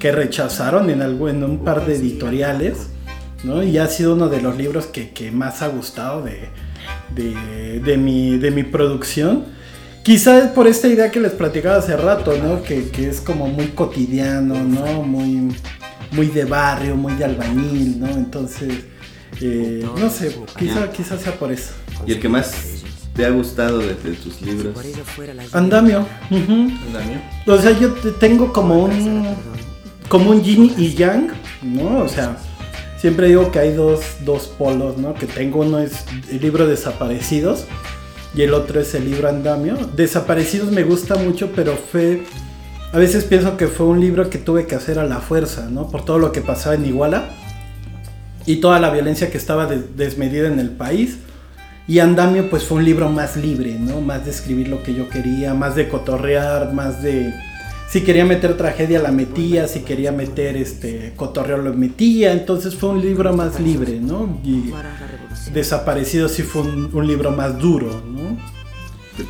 [0.00, 2.88] que rechazaron en, algo, en un par de editoriales,
[3.44, 3.62] ¿no?
[3.62, 6.48] Y ha sido uno de los libros que, que más ha gustado de,
[7.14, 9.44] de, de mi, de mi producción.
[10.02, 12.62] Quizás por esta idea que les platicaba hace rato, ¿no?
[12.62, 15.02] Que, que es como muy cotidiano, ¿no?
[15.02, 15.54] Muy,
[16.12, 18.08] muy de barrio, muy de albañil, ¿no?
[18.08, 18.72] Entonces,
[19.40, 21.72] eh, no sé, quizá, quizás sea por eso.
[22.06, 22.52] ¿Y el que más
[23.14, 24.74] te ha gustado de, de tus libros?
[25.52, 26.06] Andamio.
[26.30, 27.20] Andamio.
[27.46, 29.26] O sea, yo te- tengo como un
[30.08, 31.28] como un yin y yang,
[31.60, 31.98] ¿no?
[32.04, 32.38] O sea,
[33.00, 35.14] siempre digo que hay dos, dos polos, ¿no?
[35.14, 37.64] Que tengo uno es el libro Desaparecidos
[38.34, 39.76] y el otro es el libro Andamio.
[39.96, 42.22] Desaparecidos me gusta mucho, pero fue
[42.92, 45.90] a veces pienso que fue un libro que tuve que hacer a la fuerza, ¿no?
[45.90, 47.28] Por todo lo que pasaba en Iguala
[48.46, 51.18] y toda la violencia que estaba de- desmedida en el país.
[51.86, 54.00] Y Andamio pues fue un libro más libre, ¿no?
[54.00, 57.32] Más de escribir lo que yo quería, más de cotorrear, más de...
[57.90, 62.90] Si quería meter tragedia la metía, si quería meter este cotorreo lo metía, entonces fue
[62.90, 64.40] un libro más libre, ¿no?
[64.44, 64.72] Y
[65.52, 68.36] Desaparecido sí fue un, un libro más duro, ¿no?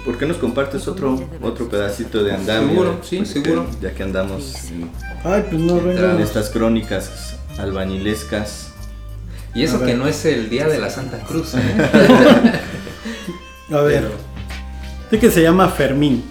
[0.04, 2.68] ¿Por qué nos compartes otro, otro pedacito de andamio?
[2.68, 3.66] Seguro, sí, Porque seguro.
[3.80, 4.90] Ya que andamos en,
[5.24, 8.72] Ay, pues no en estas crónicas albañilescas.
[9.54, 11.54] Y eso que no es el día de la Santa Cruz.
[11.54, 12.60] ¿eh?
[13.72, 14.10] A ver.
[15.04, 16.22] Este que se llama Fermín.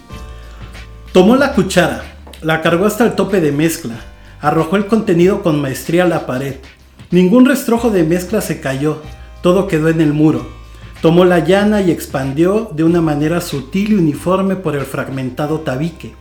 [1.11, 2.03] Tomó la cuchara,
[2.41, 3.95] la cargó hasta el tope de mezcla,
[4.41, 6.55] arrojó el contenido con maestría a la pared.
[7.11, 9.01] Ningún restrojo de mezcla se cayó,
[9.41, 10.47] todo quedó en el muro.
[11.01, 16.15] Tomó la llana y expandió de una manera sutil y uniforme por el fragmentado tabique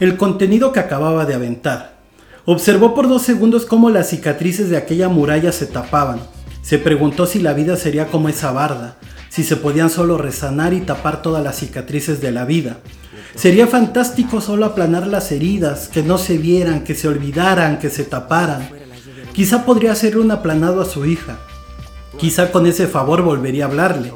[0.00, 1.94] el contenido que acababa de aventar.
[2.44, 6.20] Observó por dos segundos cómo las cicatrices de aquella muralla se tapaban.
[6.62, 8.96] Se preguntó si la vida sería como esa barda,
[9.28, 12.78] si se podían solo resanar y tapar todas las cicatrices de la vida.
[13.34, 18.04] Sería fantástico solo aplanar las heridas, que no se vieran, que se olvidaran, que se
[18.04, 18.68] taparan.
[19.32, 21.38] Quizá podría hacerle un aplanado a su hija.
[22.18, 24.12] Quizá con ese favor volvería a hablarle.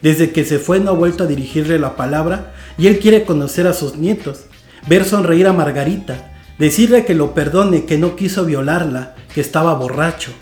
[0.00, 3.66] Desde que se fue no ha vuelto a dirigirle la palabra y él quiere conocer
[3.66, 4.44] a sus nietos,
[4.88, 10.32] ver sonreír a Margarita, decirle que lo perdone, que no quiso violarla, que estaba borracho.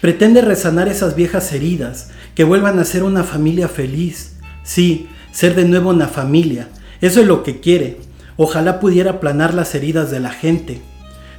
[0.00, 4.36] Pretende resanar esas viejas heridas, que vuelvan a ser una familia feliz.
[4.62, 6.68] Sí, ser de nuevo una familia.
[7.00, 7.98] Eso es lo que quiere.
[8.36, 10.80] Ojalá pudiera aplanar las heridas de la gente.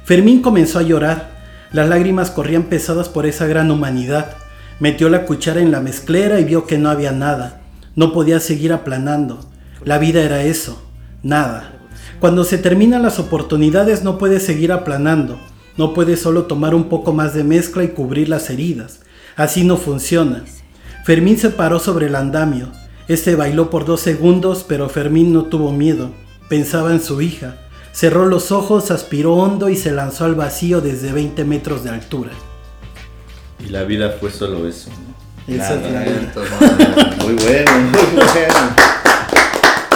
[0.04, 1.30] Fermín comenzó a llorar.
[1.72, 4.36] Las lágrimas corrían pesadas por esa gran humanidad.
[4.80, 7.60] Metió la cuchara en la mezclera y vio que no había nada.
[7.94, 9.40] No podía seguir aplanando.
[9.84, 10.82] La vida era eso,
[11.22, 11.72] nada.
[12.20, 15.38] Cuando se terminan las oportunidades no puedes seguir aplanando.
[15.76, 19.00] No puedes solo tomar un poco más de mezcla y cubrir las heridas.
[19.36, 20.44] Así no funciona.
[21.04, 22.70] Fermín se paró sobre el andamio.
[23.12, 26.12] Este bailó por dos segundos, pero Fermín no tuvo miedo.
[26.48, 27.58] Pensaba en su hija.
[27.92, 32.30] Cerró los ojos, aspiró hondo y se lanzó al vacío desde 20 metros de altura.
[33.60, 34.88] Y la vida fue solo eso.
[34.88, 35.54] ¿no?
[35.54, 36.20] Esa es la Nada, vida.
[36.20, 38.76] Entonces, Muy bueno, muy bueno.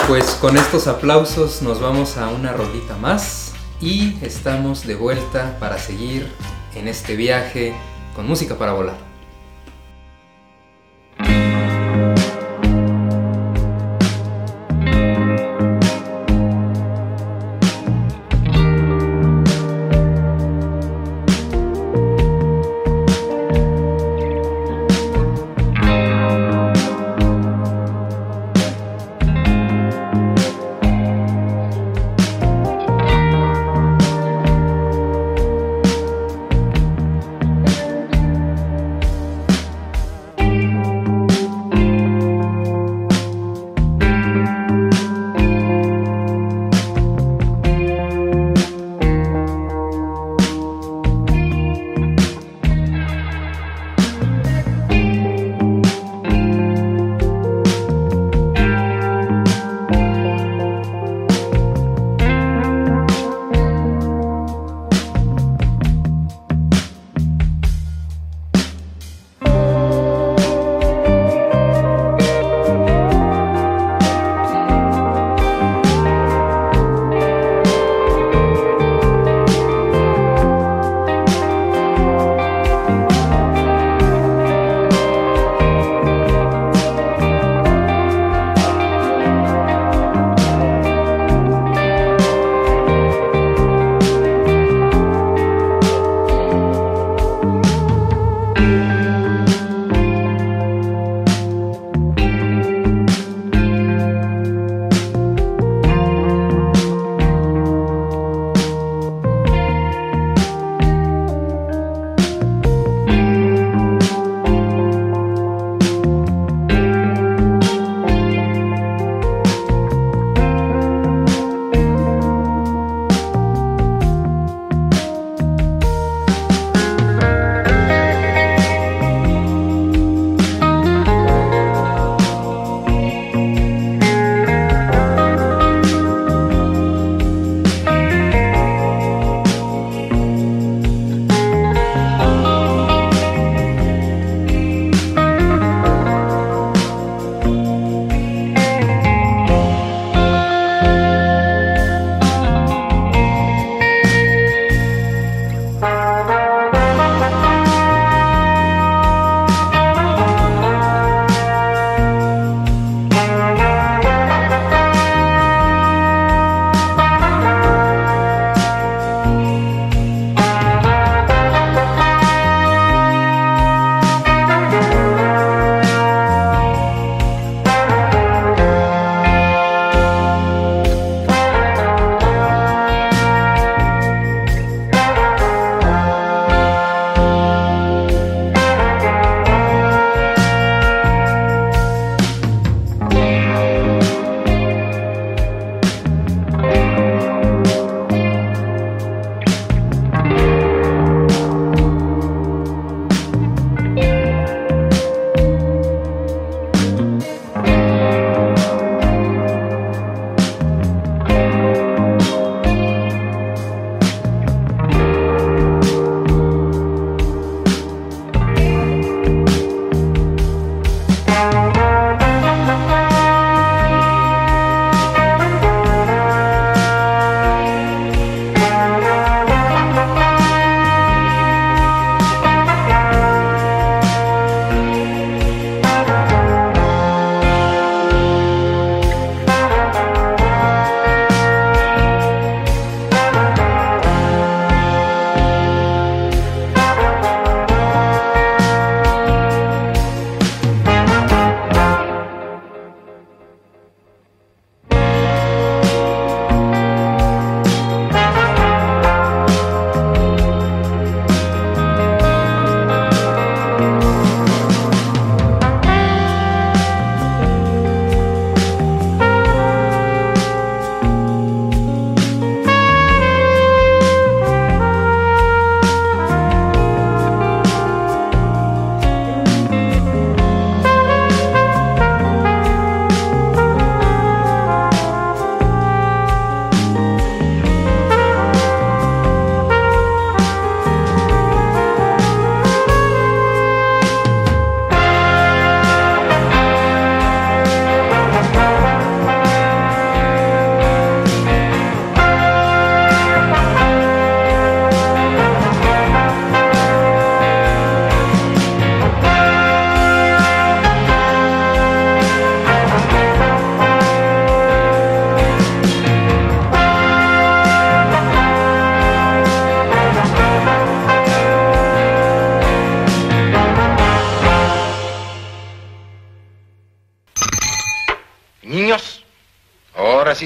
[0.09, 5.79] Pues con estos aplausos nos vamos a una rolita más y estamos de vuelta para
[5.79, 6.27] seguir
[6.75, 7.75] en este viaje
[8.15, 9.06] con música para volar.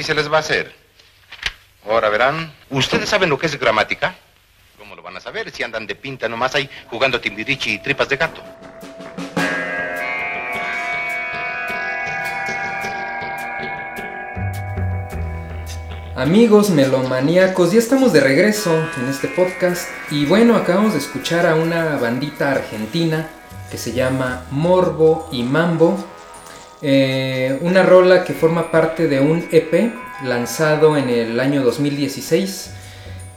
[0.02, 0.72] Se les va a hacer.
[1.84, 2.52] Ahora verán.
[2.70, 4.14] ¿Ustedes saben lo que es gramática?
[4.78, 8.08] ¿Cómo lo van a saber si andan de pinta nomás ahí jugando timbirichi y tripas
[8.08, 8.42] de gato?
[16.16, 21.54] Amigos melomaníacos, ya estamos de regreso en este podcast y bueno, acabamos de escuchar a
[21.54, 23.28] una bandita argentina
[23.70, 26.02] que se llama Morbo y Mambo,
[26.82, 29.92] eh, una rola que forma parte de un EP
[30.24, 32.70] lanzado en el año 2016.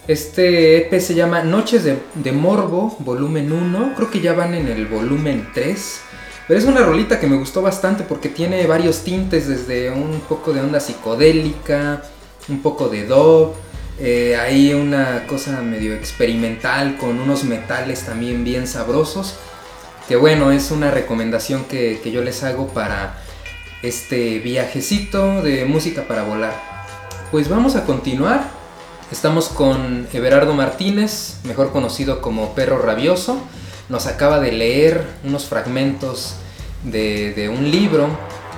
[0.07, 4.87] Este EP se llama Noches de, Morbo, volumen 1, creo que ya van en el
[4.87, 6.01] volumen 3.
[6.47, 10.51] Pero es una rolita que me gustó bastante porque tiene varios tintes, desde un poco
[10.51, 12.03] de onda psicodélica,
[12.49, 13.53] un poco de dub,
[13.99, 19.35] eh, hay una cosa medio experimental con unos metales también bien sabrosos.
[20.07, 23.22] Que bueno, es una recomendación que yo les hago para
[23.83, 26.53] este viajecito de música para volar.
[27.31, 28.49] Pues vamos a continuar.
[29.11, 33.41] Estamos con Everardo Martínez, mejor conocido como Perro Rabioso.
[33.89, 36.35] Nos acaba de leer unos fragmentos
[36.85, 38.07] de, de un libro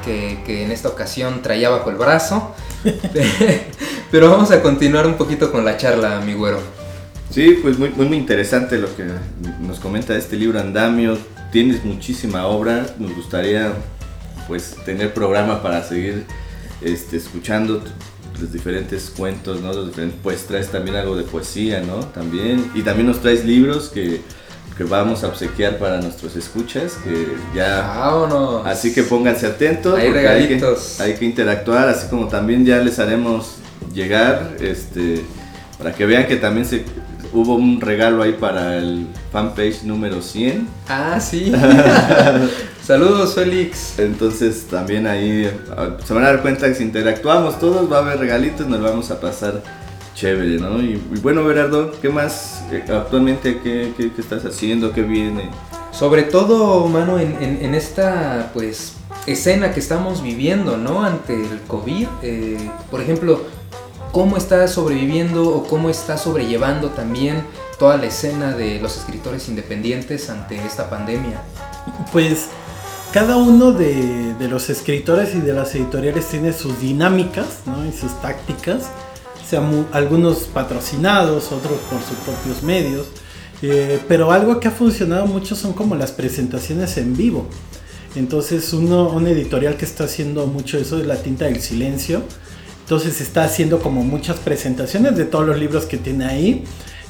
[0.06, 2.54] que, que en esta ocasión traía bajo el brazo.
[4.12, 6.60] Pero vamos a continuar un poquito con la charla, mi güero.
[7.32, 9.06] Sí, pues muy, muy, muy interesante lo que
[9.60, 11.18] nos comenta este libro Andamio.
[11.52, 13.74] Tienes muchísima obra, nos gustaría
[14.48, 16.26] pues tener programa para seguir
[16.82, 17.82] este, escuchando
[18.40, 19.74] los diferentes cuentos, ¿no?
[19.74, 22.00] Los diferentes, pues traes también algo de poesía, ¿no?
[22.08, 22.72] También.
[22.74, 24.22] Y también nos traes libros que,
[24.78, 27.82] que vamos a obsequiar para nuestros escuchas, que ya...
[27.82, 28.66] Vámonos.
[28.66, 29.98] Así que pónganse atentos.
[29.98, 31.00] Hay porque hay que, regalitos.
[31.00, 33.56] hay que interactuar, así como también ya les haremos
[33.94, 35.22] llegar, este,
[35.78, 36.84] para que vean que también se,
[37.32, 40.68] hubo un regalo ahí para el fanpage número 100.
[40.90, 41.54] Ah, sí.
[42.86, 43.98] Saludos, Félix.
[44.00, 48.00] Entonces también ahí ah, se van a dar cuenta que si interactuamos todos va a
[48.02, 49.64] haber regalitos, nos vamos a pasar
[50.14, 50.80] chévere, ¿no?
[50.82, 54.94] Y, y bueno, Berardo, ¿qué más eh, actualmente qué, qué- qué estás haciendo?
[54.94, 55.50] ¿Qué viene?
[55.92, 58.94] Sobre todo, mano, en, en- en esta, pues,
[59.26, 61.04] escena que estamos viviendo, ¿no?
[61.04, 62.08] Ante el COVID.
[62.22, 63.42] eh, por ejemplo,
[64.12, 67.44] ¿cómo está sobreviviendo o cómo está sobrellevando también
[67.80, 71.42] toda la escena de los escritores independientes ante esta pandemia?
[72.14, 72.48] Pues
[73.16, 77.86] cada uno de, los escritores y de las editoriales tiene sus dinámicas ¿no?
[77.86, 78.90] y sus tácticas,
[79.50, 83.08] sean mu- algunos patrocinados, otros por sus propios medios,
[83.62, 87.48] eh, pero algo que ha funcionado mucho son como las presentaciones en vivo.
[88.18, 92.22] Entonces uno, un editorial que está haciendo mucho eso es La Tinta del Silencio.
[92.82, 96.66] Entonces está haciendo como muchas presentaciones de todos los libros que tiene ahí.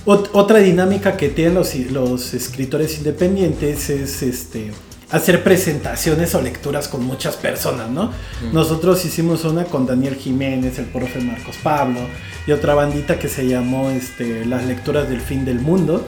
[0.05, 4.71] Ot- otra dinámica que tienen los escritores independientes es este
[5.15, 8.11] hacer presentaciones o lecturas con muchas personas, ¿no?
[8.51, 12.01] Nosotros hicimos una con Daniel Jiménez, el profe Marcos Pablo
[12.45, 16.05] y otra bandita que se llamó este, Las lecturas del fin del mundo.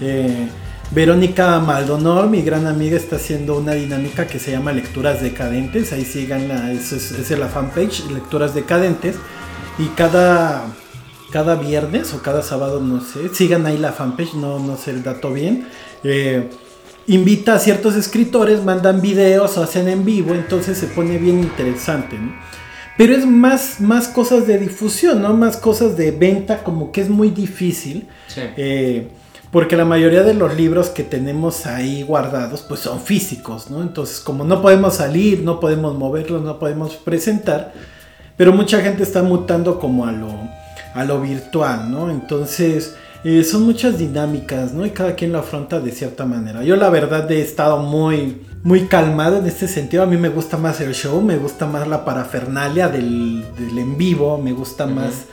[0.00, 0.48] Eh,
[0.90, 5.90] Verónica Maldonor, mi gran amiga, está haciendo una dinámica que se llama Lecturas Decadentes.
[5.94, 9.16] Ahí síganla, es, esa es la fanpage, Lecturas Decadentes.
[9.78, 10.66] Y cada,
[11.30, 15.02] cada viernes o cada sábado, no sé, sigan ahí la fanpage, no, no sé el
[15.02, 15.66] dato bien.
[16.04, 16.50] Eh,
[17.06, 22.32] invita a ciertos escritores, mandan videos hacen en vivo, entonces se pone bien interesante, ¿no?
[22.96, 25.34] Pero es más, más cosas de difusión, ¿no?
[25.34, 28.06] Más cosas de venta, como que es muy difícil.
[28.28, 28.42] Sí.
[28.56, 29.08] Eh,
[29.50, 33.82] porque la mayoría de los libros que tenemos ahí guardados, pues son físicos, ¿no?
[33.82, 37.74] Entonces, como no podemos salir, no podemos moverlos, no podemos presentar,
[38.36, 40.32] pero mucha gente está mutando como a lo,
[40.94, 42.10] a lo virtual, ¿no?
[42.10, 42.94] Entonces,
[43.24, 44.84] eh, son muchas dinámicas, ¿no?
[44.84, 46.62] Y cada quien lo afronta de cierta manera.
[46.64, 50.02] Yo la verdad he estado muy, muy calmado en este sentido.
[50.02, 53.96] A mí me gusta más el show, me gusta más la parafernalia del, del en
[53.96, 55.26] vivo, me gusta más...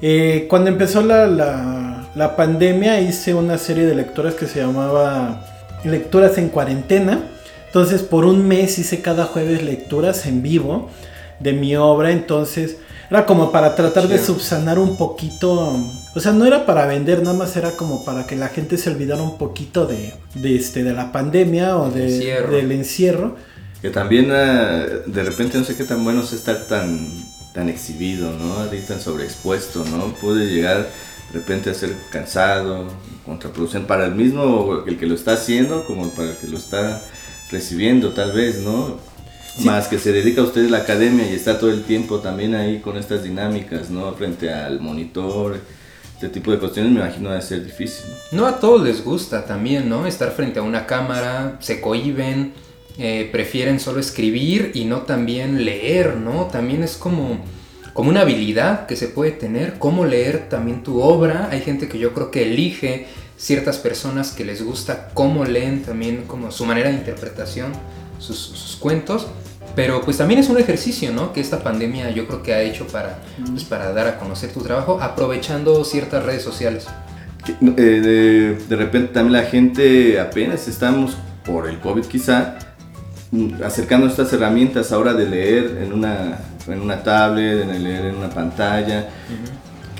[0.00, 5.44] Eh, cuando empezó la, la, la pandemia hice una serie de lecturas que se llamaba
[5.84, 7.20] Lecturas en Cuarentena.
[7.66, 10.88] Entonces por un mes hice cada jueves lecturas en vivo
[11.40, 12.12] de mi obra.
[12.12, 12.76] Entonces
[13.10, 15.76] era como para tratar de subsanar un poquito.
[16.14, 18.90] O sea, no era para vender, nada más era como para que la gente se
[18.90, 22.52] olvidara un poquito de, de, este, de la pandemia o de- encierro.
[22.56, 23.36] del encierro.
[23.80, 27.08] Que también ah, de repente no sé qué tan bueno es estar tan,
[27.54, 28.60] tan exhibido, ¿no?
[28.60, 30.06] Ahí tan sobreexpuesto, ¿no?
[30.20, 30.78] Puede llegar
[31.32, 32.88] de repente a ser cansado,
[33.24, 37.00] contraproducente para el mismo, el que lo está haciendo, como para el que lo está
[37.52, 38.96] recibiendo, tal vez, ¿no?
[39.64, 42.78] Más que se dedica a usted la academia y está todo el tiempo también ahí
[42.80, 44.12] con estas dinámicas, ¿no?
[44.14, 45.60] Frente al monitor,
[46.14, 48.42] este tipo de cuestiones, me imagino debe ser difícil, ¿no?
[48.42, 50.06] No a todos les gusta también, ¿no?
[50.06, 52.52] Estar frente a una cámara, se cohiben.
[53.00, 56.46] eh, prefieren solo escribir y no también leer, ¿no?
[56.46, 57.38] También es como,
[57.92, 61.48] como una habilidad que se puede tener, cómo leer también tu obra.
[61.52, 63.06] Hay gente que yo creo que elige
[63.36, 67.70] ciertas personas que les gusta cómo leen también como su manera de interpretación,
[68.18, 69.26] sus, sus cuentos.
[69.74, 71.32] Pero pues también es un ejercicio, ¿no?
[71.32, 74.60] Que esta pandemia yo creo que ha hecho para, pues, para dar a conocer tu
[74.60, 76.86] trabajo, aprovechando ciertas redes sociales.
[77.48, 82.58] Eh, de, de repente también la gente apenas estamos por el COVID quizá
[83.30, 88.16] mm, acercando estas herramientas ahora de leer en una, en una tablet, de leer en
[88.16, 89.08] una pantalla.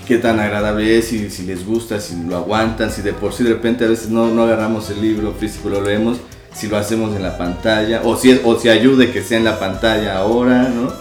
[0.06, 3.44] Qué tan agradable es, si, si les gusta, si lo aguantan, si de por sí
[3.44, 6.18] de repente a veces no, no agarramos el libro físico, lo leemos,
[6.52, 9.58] si lo hacemos en la pantalla, o si, o si ayude que sea en la
[9.58, 10.92] pantalla ahora, ¿no?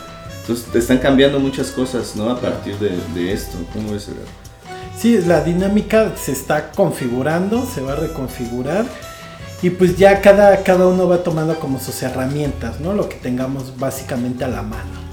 [0.41, 2.29] Entonces están cambiando muchas cosas, ¿no?
[2.29, 3.57] A partir de, de esto.
[3.73, 4.31] ¿Cómo ves, Eduardo?
[4.97, 8.85] Sí, la dinámica se está configurando, se va a reconfigurar
[9.61, 12.93] y pues ya cada, cada uno va tomando como sus herramientas, ¿no?
[12.93, 15.07] Lo que tengamos básicamente a la mano.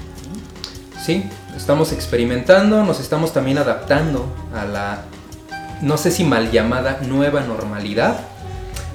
[1.03, 1.24] Sí,
[1.57, 5.03] estamos experimentando, nos estamos también adaptando a la,
[5.80, 8.20] no sé si mal llamada, nueva normalidad.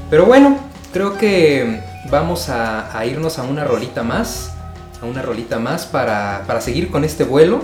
[0.10, 0.58] Pero bueno,
[0.94, 4.52] creo que vamos a, a irnos a una rolita más,
[5.02, 7.62] a una rolita más para, para seguir con este vuelo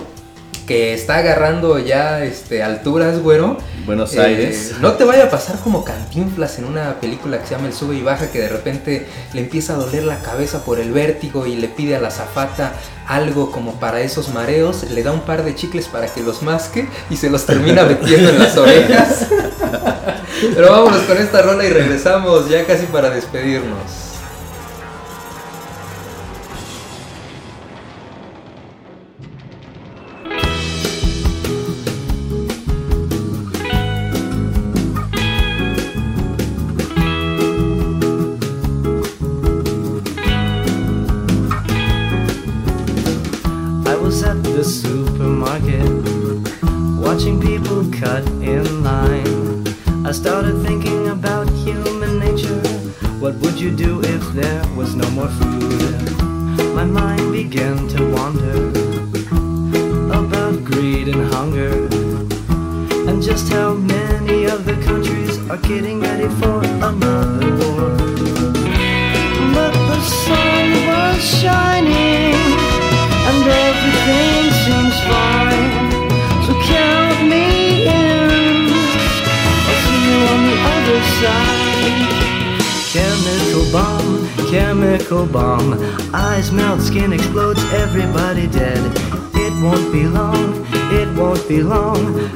[0.66, 3.56] que está agarrando ya este, alturas, güero.
[3.86, 4.74] Buenos Eh, Aires.
[4.80, 7.94] no te vaya a pasar como Cantinflas en una película que se llama El sube
[7.94, 11.54] y baja, que de repente le empieza a doler la cabeza por el vértigo y
[11.54, 12.72] le pide a la zafata
[13.06, 16.88] algo como para esos mareos, le da un par de chicles para que los masque
[17.10, 19.26] y se los termina metiendo en las orejas.
[20.40, 24.05] Pero vámonos con esta rola y regresamos ya casi para despedirnos.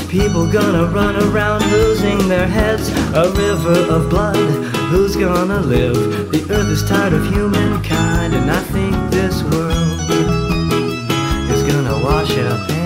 [0.08, 2.88] People gonna run around losing their heads.
[3.14, 4.36] A river of blood,
[4.90, 6.30] who's gonna live?
[6.32, 10.00] The earth is tired of humankind, and I think this world
[11.54, 12.79] is gonna wash up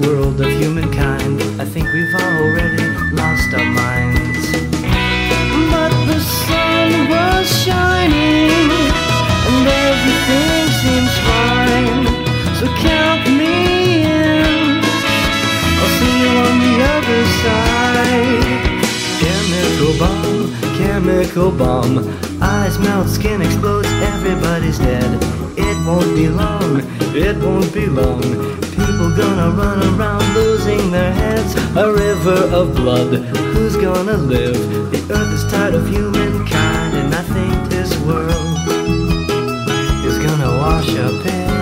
[0.00, 4.46] world of humankind, I think we've already lost our minds.
[5.72, 8.70] But the sun was shining,
[9.48, 12.04] and everything seems fine.
[12.58, 14.80] So count me in.
[15.80, 18.44] I'll see you on the other side.
[19.22, 20.40] Chemical bomb,
[20.78, 21.94] chemical bomb.
[22.40, 25.10] Eyes melt, skin explodes, everybody's dead.
[25.56, 26.82] It won't be long,
[27.14, 28.67] it won't be long.
[29.18, 31.52] Gonna run around losing their heads.
[31.76, 33.14] A river of blood,
[33.52, 34.54] who's gonna live?
[34.92, 38.58] The earth is tired of humankind, and I think this world
[40.06, 41.57] is gonna wash up in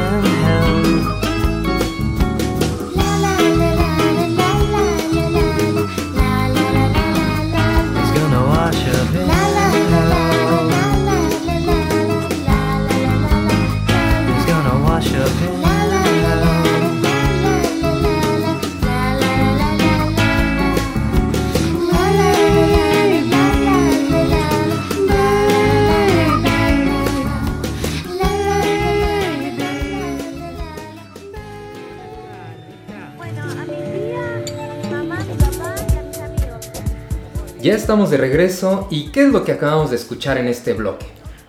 [37.66, 41.06] Ya estamos de regreso y ¿qué es lo que acabamos de escuchar en este bloque?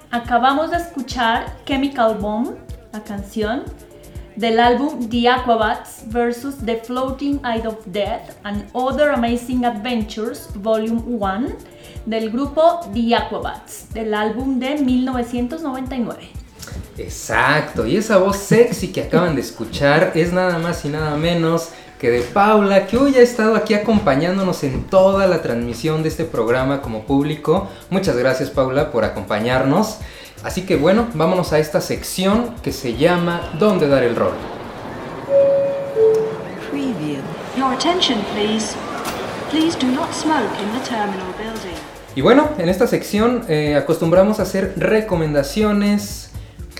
[0.09, 2.55] Acabamos de escuchar Chemical Bomb,
[2.91, 3.65] la canción
[4.35, 6.65] del álbum The Aquabats vs.
[6.65, 11.49] The Floating Eye of Death and Other Amazing Adventures Volume 1
[12.07, 16.29] del grupo The Aquabats, del álbum de 1999.
[16.97, 21.69] Exacto, y esa voz sexy que acaban de escuchar es nada más y nada menos
[21.99, 26.25] que de Paula, que hoy ha estado aquí acompañándonos en toda la transmisión de este
[26.25, 27.67] programa como público.
[27.89, 29.97] Muchas gracias Paula por acompañarnos.
[30.43, 34.33] Así que bueno, vámonos a esta sección que se llama ¿Dónde dar el rol?
[36.69, 37.21] Preview.
[37.57, 38.75] Your attention, please.
[39.49, 41.77] Please do not smoke in the terminal building.
[42.15, 46.29] Y bueno, en esta sección eh, acostumbramos a hacer recomendaciones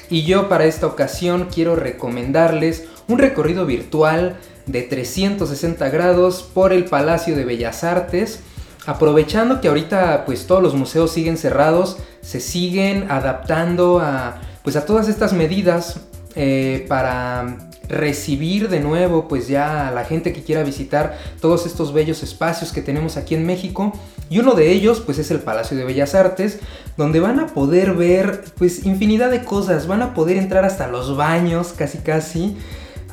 [0.10, 6.86] y yo para esta ocasión quiero recomendarles un recorrido virtual de 360 grados por el
[6.86, 8.42] Palacio de Bellas Artes.
[8.86, 14.86] Aprovechando que ahorita pues todos los museos siguen cerrados, se siguen adaptando a pues a
[14.86, 16.02] todas estas medidas
[16.36, 21.94] eh, para recibir de nuevo pues ya a la gente que quiera visitar todos estos
[21.94, 23.94] bellos espacios que tenemos aquí en México
[24.30, 26.60] y uno de ellos pues es el Palacio de Bellas Artes
[26.98, 31.16] donde van a poder ver pues infinidad de cosas van a poder entrar hasta los
[31.16, 32.58] baños casi casi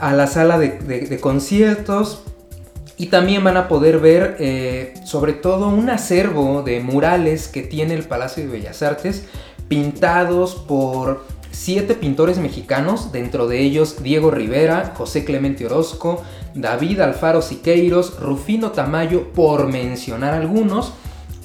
[0.00, 2.22] a la sala de, conciertos
[2.96, 7.94] y también van a poder ver eh, sobre todo un acervo de murales que tiene
[7.94, 9.24] el Palacio de Bellas Artes
[9.68, 16.22] pintados por siete pintores mexicanos, dentro de ellos Diego Rivera, José Clemente Orozco,
[16.54, 20.92] David Alfaro Siqueiros, Rufino Tamayo, por mencionar algunos.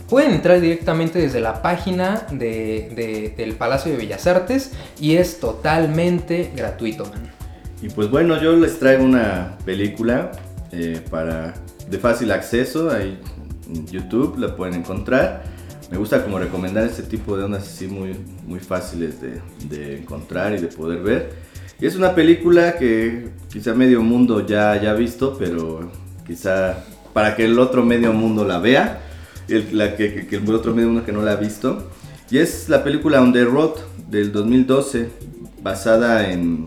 [0.09, 6.51] Pueden entrar directamente desde la página de- del Palacio de Bellas Artes y es totalmente
[6.55, 7.05] gratuito.
[7.05, 7.38] man.
[7.81, 10.31] Y pues bueno, yo les traigo una película
[10.71, 11.53] eh, para
[11.89, 13.17] de fácil acceso, ahí
[13.73, 15.43] en YouTube la pueden encontrar.
[15.89, 18.15] Me gusta como recomendar este tipo de ondas así muy,
[18.45, 21.31] muy fáciles de, de encontrar y de poder ver.
[21.79, 25.89] Y es una película que quizá medio mundo ya ya ha visto, pero
[26.27, 28.99] quizá para que el otro medio mundo la vea,
[29.47, 31.89] el, la que- que el otro medio mundo que no la ha visto.
[32.29, 33.71] Y es la película On the Road
[34.09, 35.09] del 2012,
[35.63, 36.65] basada en,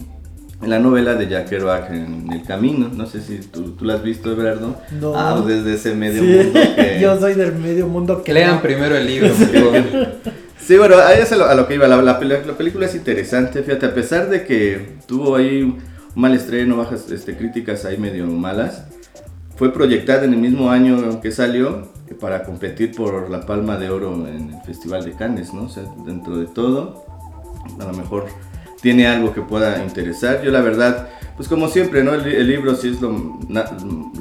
[0.63, 2.89] en la novela de Jack Kerouac en El Camino.
[2.95, 4.77] No sé si tú, tú la has visto, Everardo.
[5.01, 5.13] No.
[5.17, 6.99] Ah, pues desde ese medio Sí, mundo que...
[7.03, 8.63] Yo soy del medio mundo que Lean no.
[8.63, 9.75] primero el libro, favor.
[10.65, 11.89] Sí, bueno, ahí es a lo, a lo que iba.
[11.89, 15.79] La, la peli- la película es interesante, fíjate, a pesar de que tuvo ahí un
[16.15, 18.85] mal estreno, bajas este, críticas ahí medio malas,
[19.57, 21.91] fue proyectada en el mismo año que salió
[22.21, 25.65] para competir por la Palma de Oro en el Festival de Cannes, ¿no?
[25.65, 27.07] O sea, dentro de todo,
[27.81, 28.27] a lo mejor
[28.83, 30.43] tiene algo que pueda interesar.
[30.43, 32.13] Yo la verdad, pues como siempre, ¿no?
[32.15, 33.71] El, el libro sí es lo, na-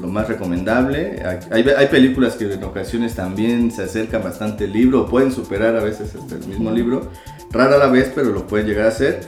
[0.00, 1.22] lo más recomendable.
[1.50, 5.76] Hay, hay películas que en ocasiones también se acercan bastante al libro o pueden superar
[5.76, 7.10] a veces hasta el mismo libro.
[7.50, 9.20] Rara la vez, pero lo pueden llegar a hacer.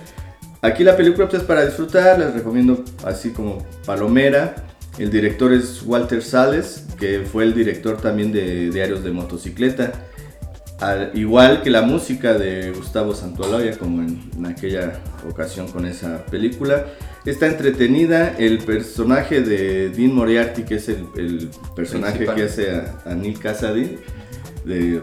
[0.62, 4.54] Aquí la película pues, es para disfrutar, les recomiendo así como Palomera.
[4.96, 9.92] El director es Walter Sales, que fue el director también de Diarios de Motocicleta.
[10.80, 16.24] Al igual que la música de Gustavo Santaolalla, como en, en aquella ocasión con esa
[16.26, 16.86] película.
[17.24, 18.34] Está entretenida.
[18.38, 22.36] El personaje de Dean Moriarty, que es el, el personaje Principal.
[22.36, 23.98] que hace a, a Neil Cassidy,
[24.64, 25.02] de-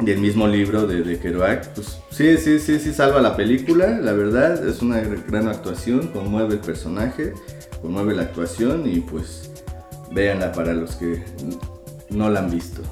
[0.00, 4.12] del mismo libro de, de Kerouac, pues sí, sí, sí, sí salva la película, la
[4.12, 7.32] verdad, es una gr- gran actuación, conmueve el personaje,
[7.80, 9.52] conmueve la actuación y pues
[10.10, 11.22] véanla para los que
[12.10, 12.82] no la han visto.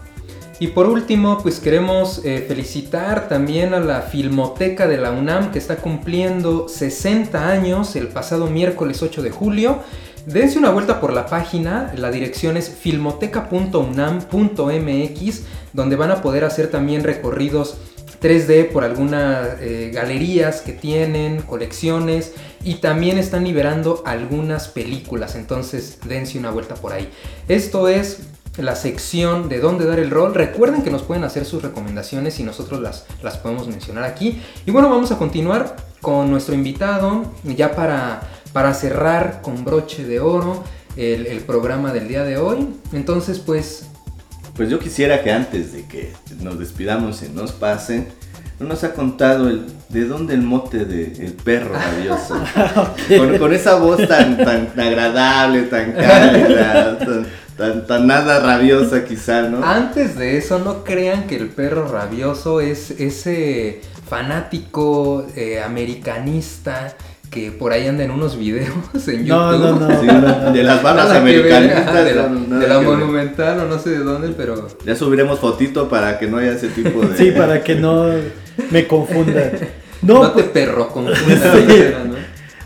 [0.62, 5.58] Y por último, pues queremos eh, felicitar también a la Filmoteca de la UNAM que
[5.58, 9.80] está cumpliendo 60 años el pasado miércoles 8 de julio.
[10.24, 15.42] Dense una vuelta por la página, la dirección es filmoteca.unam.mx,
[15.72, 17.78] donde van a poder hacer también recorridos
[18.20, 25.98] 3D por algunas eh, galerías que tienen, colecciones y también están liberando algunas películas, entonces
[26.06, 27.08] dense una vuelta por ahí.
[27.48, 28.20] Esto es
[28.58, 30.34] la sección de dónde dar el rol.
[30.34, 34.42] Recuerden que nos pueden hacer sus recomendaciones y nosotros las, las podemos mencionar aquí.
[34.66, 38.22] Y bueno, vamos a continuar con nuestro invitado ya para,
[38.52, 40.64] para cerrar con broche de oro
[40.96, 42.68] el, el programa del día de hoy.
[42.92, 43.86] Entonces, pues
[44.54, 48.08] Pues yo quisiera que antes de que nos despidamos y nos pase,
[48.60, 52.36] no nos ha contado el, de dónde el mote de el perro rabioso.
[53.18, 57.26] con, con esa voz tan, tan agradable, tan cálida, tan,
[57.56, 59.64] tan, tan nada rabiosa quizá, ¿no?
[59.64, 66.94] Antes de eso, no crean que el perro rabioso es ese fanático eh, americanista
[67.30, 68.68] que por ahí andan unos videos
[69.08, 69.80] en No, YouTube.
[69.80, 70.00] no, no.
[70.00, 72.82] Sí, de las barras ver, americanistas, ajá, de la, no, de ver.
[72.82, 76.68] monumental o no sé de dónde, pero Ya subiremos fotito para que no haya ese
[76.68, 77.16] tipo de...
[77.16, 78.06] Sí, para que no
[78.70, 79.50] me confunda.
[80.02, 81.68] no, No, te pues, perro confunda la Sí.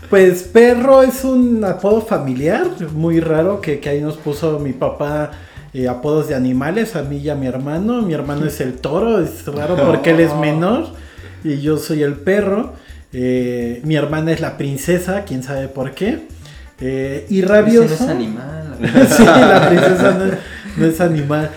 [0.09, 5.31] Pues perro es un apodo familiar muy raro que, que ahí nos puso mi papá
[5.73, 8.01] eh, apodos de animales, a mí y a mi hermano.
[8.01, 10.87] Mi hermano es el toro, es raro porque él es menor
[11.43, 12.73] y yo soy el perro.
[13.13, 16.19] Eh, mi hermana es la princesa, quién sabe por qué.
[16.79, 17.93] Eh, y rabioso.
[17.93, 18.77] Ese no es animal.
[19.09, 20.33] sí, la princesa no, es-
[20.77, 21.51] no es animal.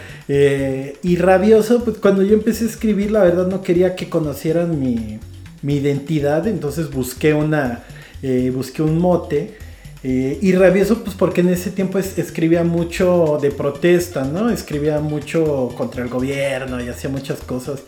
[1.03, 5.19] Y rabioso, pues cuando yo empecé a escribir, la verdad no quería que conocieran mi,
[5.63, 7.81] mi identidad, entonces busqué una,
[8.23, 9.57] eh, busqué un mote.
[10.03, 14.49] eh, y rabioso, pues porque en ese tiempo es- escribía mucho de protesta, ¿no?
[14.49, 17.81] Escribía mucho contra el gobierno y hacía muchas cosas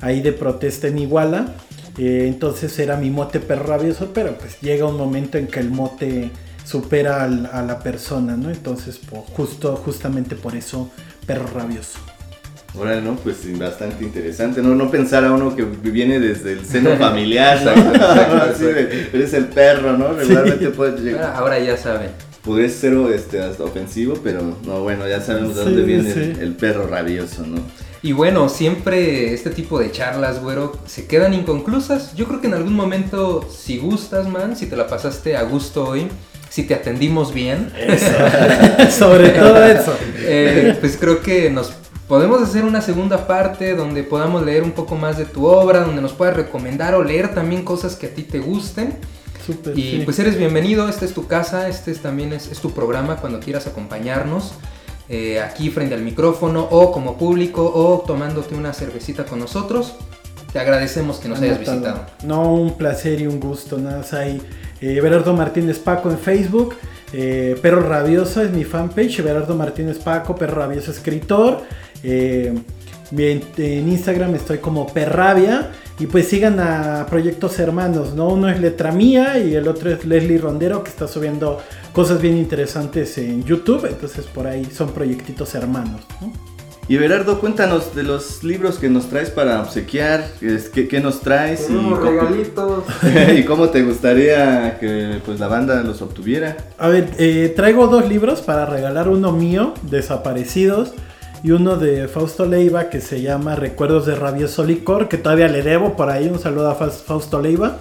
[0.00, 1.54] ahí de protesta en Iguala.
[1.98, 5.70] Eh, entonces era mi mote perro rabioso, pero pues llega un momento en que el
[5.70, 6.30] mote
[6.64, 8.50] supera a la persona, ¿no?
[8.50, 8.98] Entonces,
[9.36, 10.90] justo, justamente por eso,
[11.26, 11.98] perro rabioso.
[12.74, 13.16] Órale, ¿no?
[13.16, 14.74] Pues sí, bastante interesante, ¿no?
[14.74, 17.70] No pensar a uno que viene desde el seno familiar, ¿no?
[18.42, 20.12] Así de, eres el perro, ¿no?
[20.14, 21.34] Regularmente puede Ahora, llegar...
[21.36, 22.10] ahora ya saben.
[22.42, 26.20] Podría ser este, hasta ofensivo, pero no, bueno, ya sabemos de Sí, dónde viene sí.
[26.20, 27.60] el, el perro rabioso, ¿no?
[28.02, 32.16] Y bueno, siempre este tipo de charlas, güero, se quedan inconclusas.
[32.16, 35.84] Yo creo que en algún momento, si gustas, man, si te la pasaste a gusto
[35.84, 36.08] hoy,
[36.48, 37.70] si te atendimos bien,
[38.90, 39.96] Sobre todo eso.
[40.18, 41.72] eh, pues creo que nos
[42.12, 46.02] podemos hacer una segunda parte donde podamos leer un poco más de tu obra, donde
[46.02, 48.98] nos puedas recomendar o leer también cosas que a ti te gusten.
[49.46, 50.02] Súper, Y sí.
[50.04, 53.40] pues eres bienvenido, esta es tu casa, este es, también es, es tu programa cuando
[53.40, 54.52] quieras acompañarnos
[55.08, 59.94] eh, aquí frente al micrófono o como público o tomándote una cervecita con nosotros.
[60.52, 62.04] Te agradecemos que nos hayas visitado.
[62.24, 63.78] No, un placer y un gusto.
[63.78, 64.38] Nada más ahí.
[64.82, 66.74] Eh, Berardo Martínez Paco en Facebook.
[67.14, 69.22] eh, Perro Rabioso es mi fanpage.
[69.22, 71.62] Berardo Martínez Paco, Perro Rabioso escritor.
[72.02, 72.52] Eh,
[73.16, 75.70] en, Instagram estoy como Perrabia.
[75.98, 78.28] Y pues sigan a Proyectos Hermanos, ¿no?
[78.28, 81.60] Uno es Letra Mía y el otro es Leslie Rondero que está subiendo
[81.92, 83.86] cosas bien interesantes en YouTube.
[83.86, 86.32] Entonces por ahí son proyectitos hermanos, ¿no?
[86.88, 91.62] Y Berardo, cuéntanos de los libros que nos traes para obsequiar, ¿qué, qué nos traes?
[91.62, 92.84] y Tenemos cómo- regalitos.
[93.36, 96.56] y cómo te gustaría que pues, la banda los obtuviera.
[96.78, 100.92] A ver, eh, traigo dos libros para regalar, uno mío, Desaparecidos,
[101.42, 105.62] y uno de Fausto Leiva que se llama Recuerdos de Rabioso Licor, que todavía le
[105.62, 107.78] debo por ahí, un saludo a Faus- Fausto Leiva,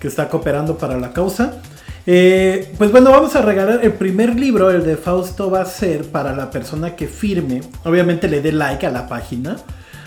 [0.00, 1.60] que está cooperando para la causa.
[2.08, 6.04] Eh, pues bueno, vamos a regalar el primer libro, el de Fausto va a ser
[6.04, 9.56] para la persona que firme, obviamente le dé like a la página,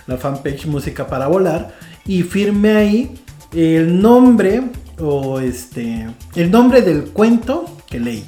[0.08, 1.74] la fanpage Música para Volar,
[2.06, 3.16] y firme ahí
[3.54, 4.62] el nombre
[5.00, 8.24] o este, el nombre del cuento que leí,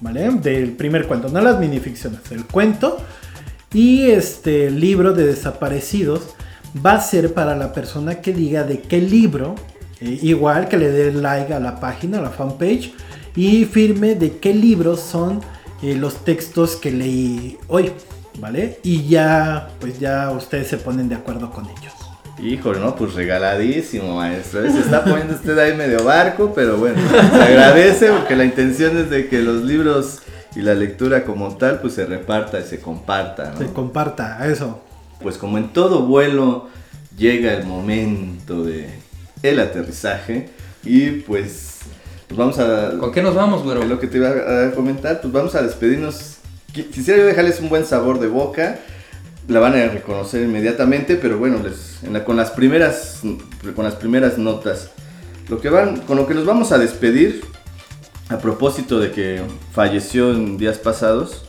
[0.00, 0.30] ¿vale?
[0.30, 2.98] Del primer cuento, no las minificciones, el cuento
[3.72, 6.34] y este libro de desaparecidos
[6.84, 9.54] va a ser para la persona que diga de qué libro,
[10.00, 12.92] eh, igual que le dé like a la página, a la fanpage,
[13.34, 15.40] y firme de qué libros son
[15.82, 17.92] eh, los textos que leí hoy,
[18.38, 18.78] ¿vale?
[18.82, 21.92] Y ya, pues ya ustedes se ponen de acuerdo con ellos.
[22.38, 24.70] Híjole, no, pues regaladísimo, maestro.
[24.70, 26.98] Se está poniendo usted ahí medio barco, pero bueno,
[27.32, 30.20] se agradece porque la intención es de que los libros
[30.56, 33.58] y la lectura como tal, pues se reparta y se comparta, ¿no?
[33.58, 34.80] Se comparta, eso.
[35.20, 36.68] Pues como en todo vuelo
[37.16, 38.88] llega el momento de
[39.42, 40.48] el aterrizaje
[40.84, 41.78] y pues,
[42.26, 42.96] pues vamos a...
[42.98, 43.82] ¿Con qué nos vamos, güero?
[43.82, 46.36] Es lo que te iba a comentar, pues vamos a despedirnos.
[46.74, 48.78] Qui- Quisiera yo dejarles un buen sabor de boca.
[49.48, 53.20] La van a reconocer inmediatamente, pero bueno, les, en la- con, las primeras,
[53.74, 54.90] con las primeras notas.
[55.48, 57.42] Lo que van, con lo que nos vamos a despedir,
[58.28, 61.42] a propósito de que falleció en días pasados,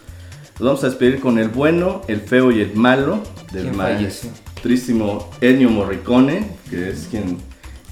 [0.59, 3.21] nos vamos a despedir con el bueno, el feo y el malo
[3.51, 7.37] del maestrísimo Ennio Morricone, que es quien,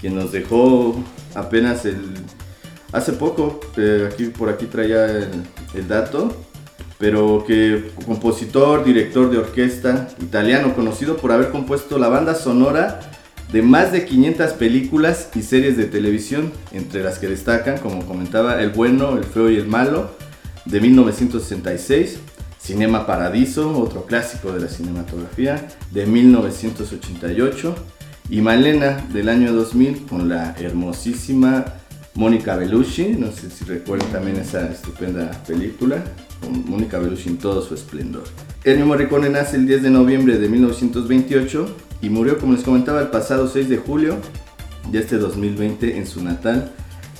[0.02, 0.96] quien nos dejó
[1.34, 2.14] apenas el,
[2.92, 6.36] hace poco, eh, aquí, por aquí traía el, el dato,
[6.98, 13.00] pero que compositor, director de orquesta italiano, conocido por haber compuesto la banda sonora
[13.52, 18.62] de más de 500 películas y series de televisión, entre las que destacan, como comentaba,
[18.62, 20.12] El bueno, El feo y el malo,
[20.66, 22.20] de 1966,
[22.60, 27.76] Cinema Paradiso, otro clásico de la cinematografía, de 1988,
[28.30, 31.66] y Malena del año 2000 con la hermosísima
[32.16, 36.04] Mónica Bellucci, no sé si recuerdan también esa estupenda película,
[36.42, 38.24] con Mónica Bellucci en todo su esplendor.
[38.64, 41.76] Ennio Morricone nace el 10 de noviembre de 1928
[42.06, 44.18] y murió, como les comentaba, el pasado 6 de julio
[44.92, 46.72] de este 2020 en su natal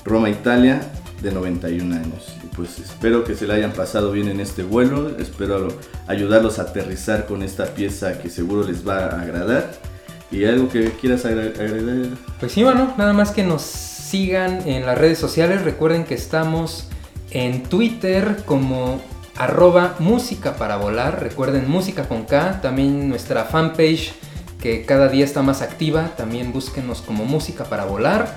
[0.04, 0.80] Roma, Italia,
[1.20, 2.28] de 91 años.
[2.44, 5.68] Y pues espero que se la hayan pasado bien en este vuelo, espero
[6.06, 9.72] ayudarlos a aterrizar con esta pieza que seguro les va a agradar.
[10.30, 12.16] ¿Y algo que quieras agre- agregar?
[12.38, 15.62] Pues sí, bueno, nada más que nos sigan en las redes sociales.
[15.62, 16.88] Recuerden que estamos
[17.30, 19.00] en Twitter como
[19.36, 21.20] arroba música para volar.
[21.22, 22.60] Recuerden música con K.
[22.60, 24.14] También nuestra fanpage
[24.60, 26.12] que cada día está más activa.
[26.16, 28.34] También búsquenos como música para volar.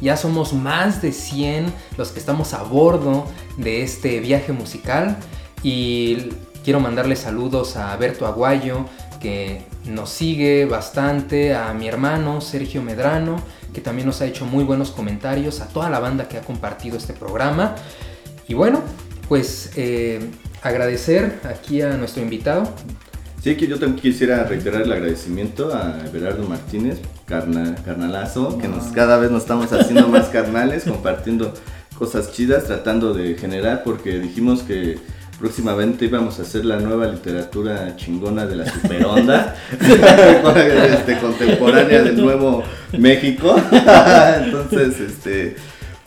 [0.00, 5.16] Ya somos más de 100 los que estamos a bordo de este viaje musical.
[5.62, 6.28] Y
[6.64, 8.84] quiero mandarle saludos a Berto Aguayo,
[9.20, 13.40] que nos sigue bastante, a mi hermano Sergio Medrano,
[13.72, 16.96] que también nos ha hecho muy buenos comentarios, a toda la banda que ha compartido
[16.96, 17.74] este programa.
[18.48, 18.82] Y bueno,
[19.28, 20.30] pues eh,
[20.62, 22.64] agradecer aquí a nuestro invitado.
[23.46, 28.86] Sí, que yo también quisiera reiterar el agradecimiento a Everardo Martínez, carna- carnalazo, que nos,
[28.86, 31.54] cada vez nos estamos haciendo más carnales, compartiendo
[31.96, 34.98] cosas chidas, tratando de generar, porque dijimos que
[35.38, 39.54] próximamente íbamos a hacer la nueva literatura chingona de la superonda,
[40.98, 42.64] este, contemporánea del nuevo
[42.98, 43.54] México.
[44.42, 45.54] Entonces, este,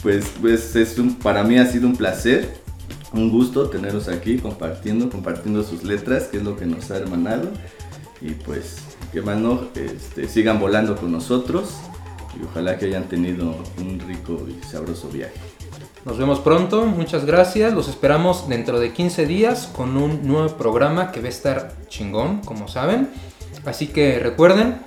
[0.03, 2.49] pues, pues es un, para mí ha sido un placer,
[3.13, 7.49] un gusto tenerlos aquí compartiendo, compartiendo sus letras, que es lo que nos ha hermanado.
[8.21, 8.77] Y pues,
[9.11, 11.75] que más no, este, sigan volando con nosotros
[12.39, 15.33] y ojalá que hayan tenido un rico y sabroso viaje.
[16.05, 17.73] Nos vemos pronto, muchas gracias.
[17.73, 22.41] Los esperamos dentro de 15 días con un nuevo programa que va a estar chingón,
[22.41, 23.09] como saben.
[23.65, 24.81] Así que recuerden,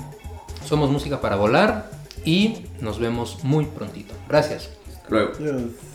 [0.64, 1.90] somos música para volar
[2.24, 4.14] y nos vemos muy prontito.
[4.28, 4.70] Gracias.
[5.08, 5.32] Luego.
[5.32, 5.91] Televidentes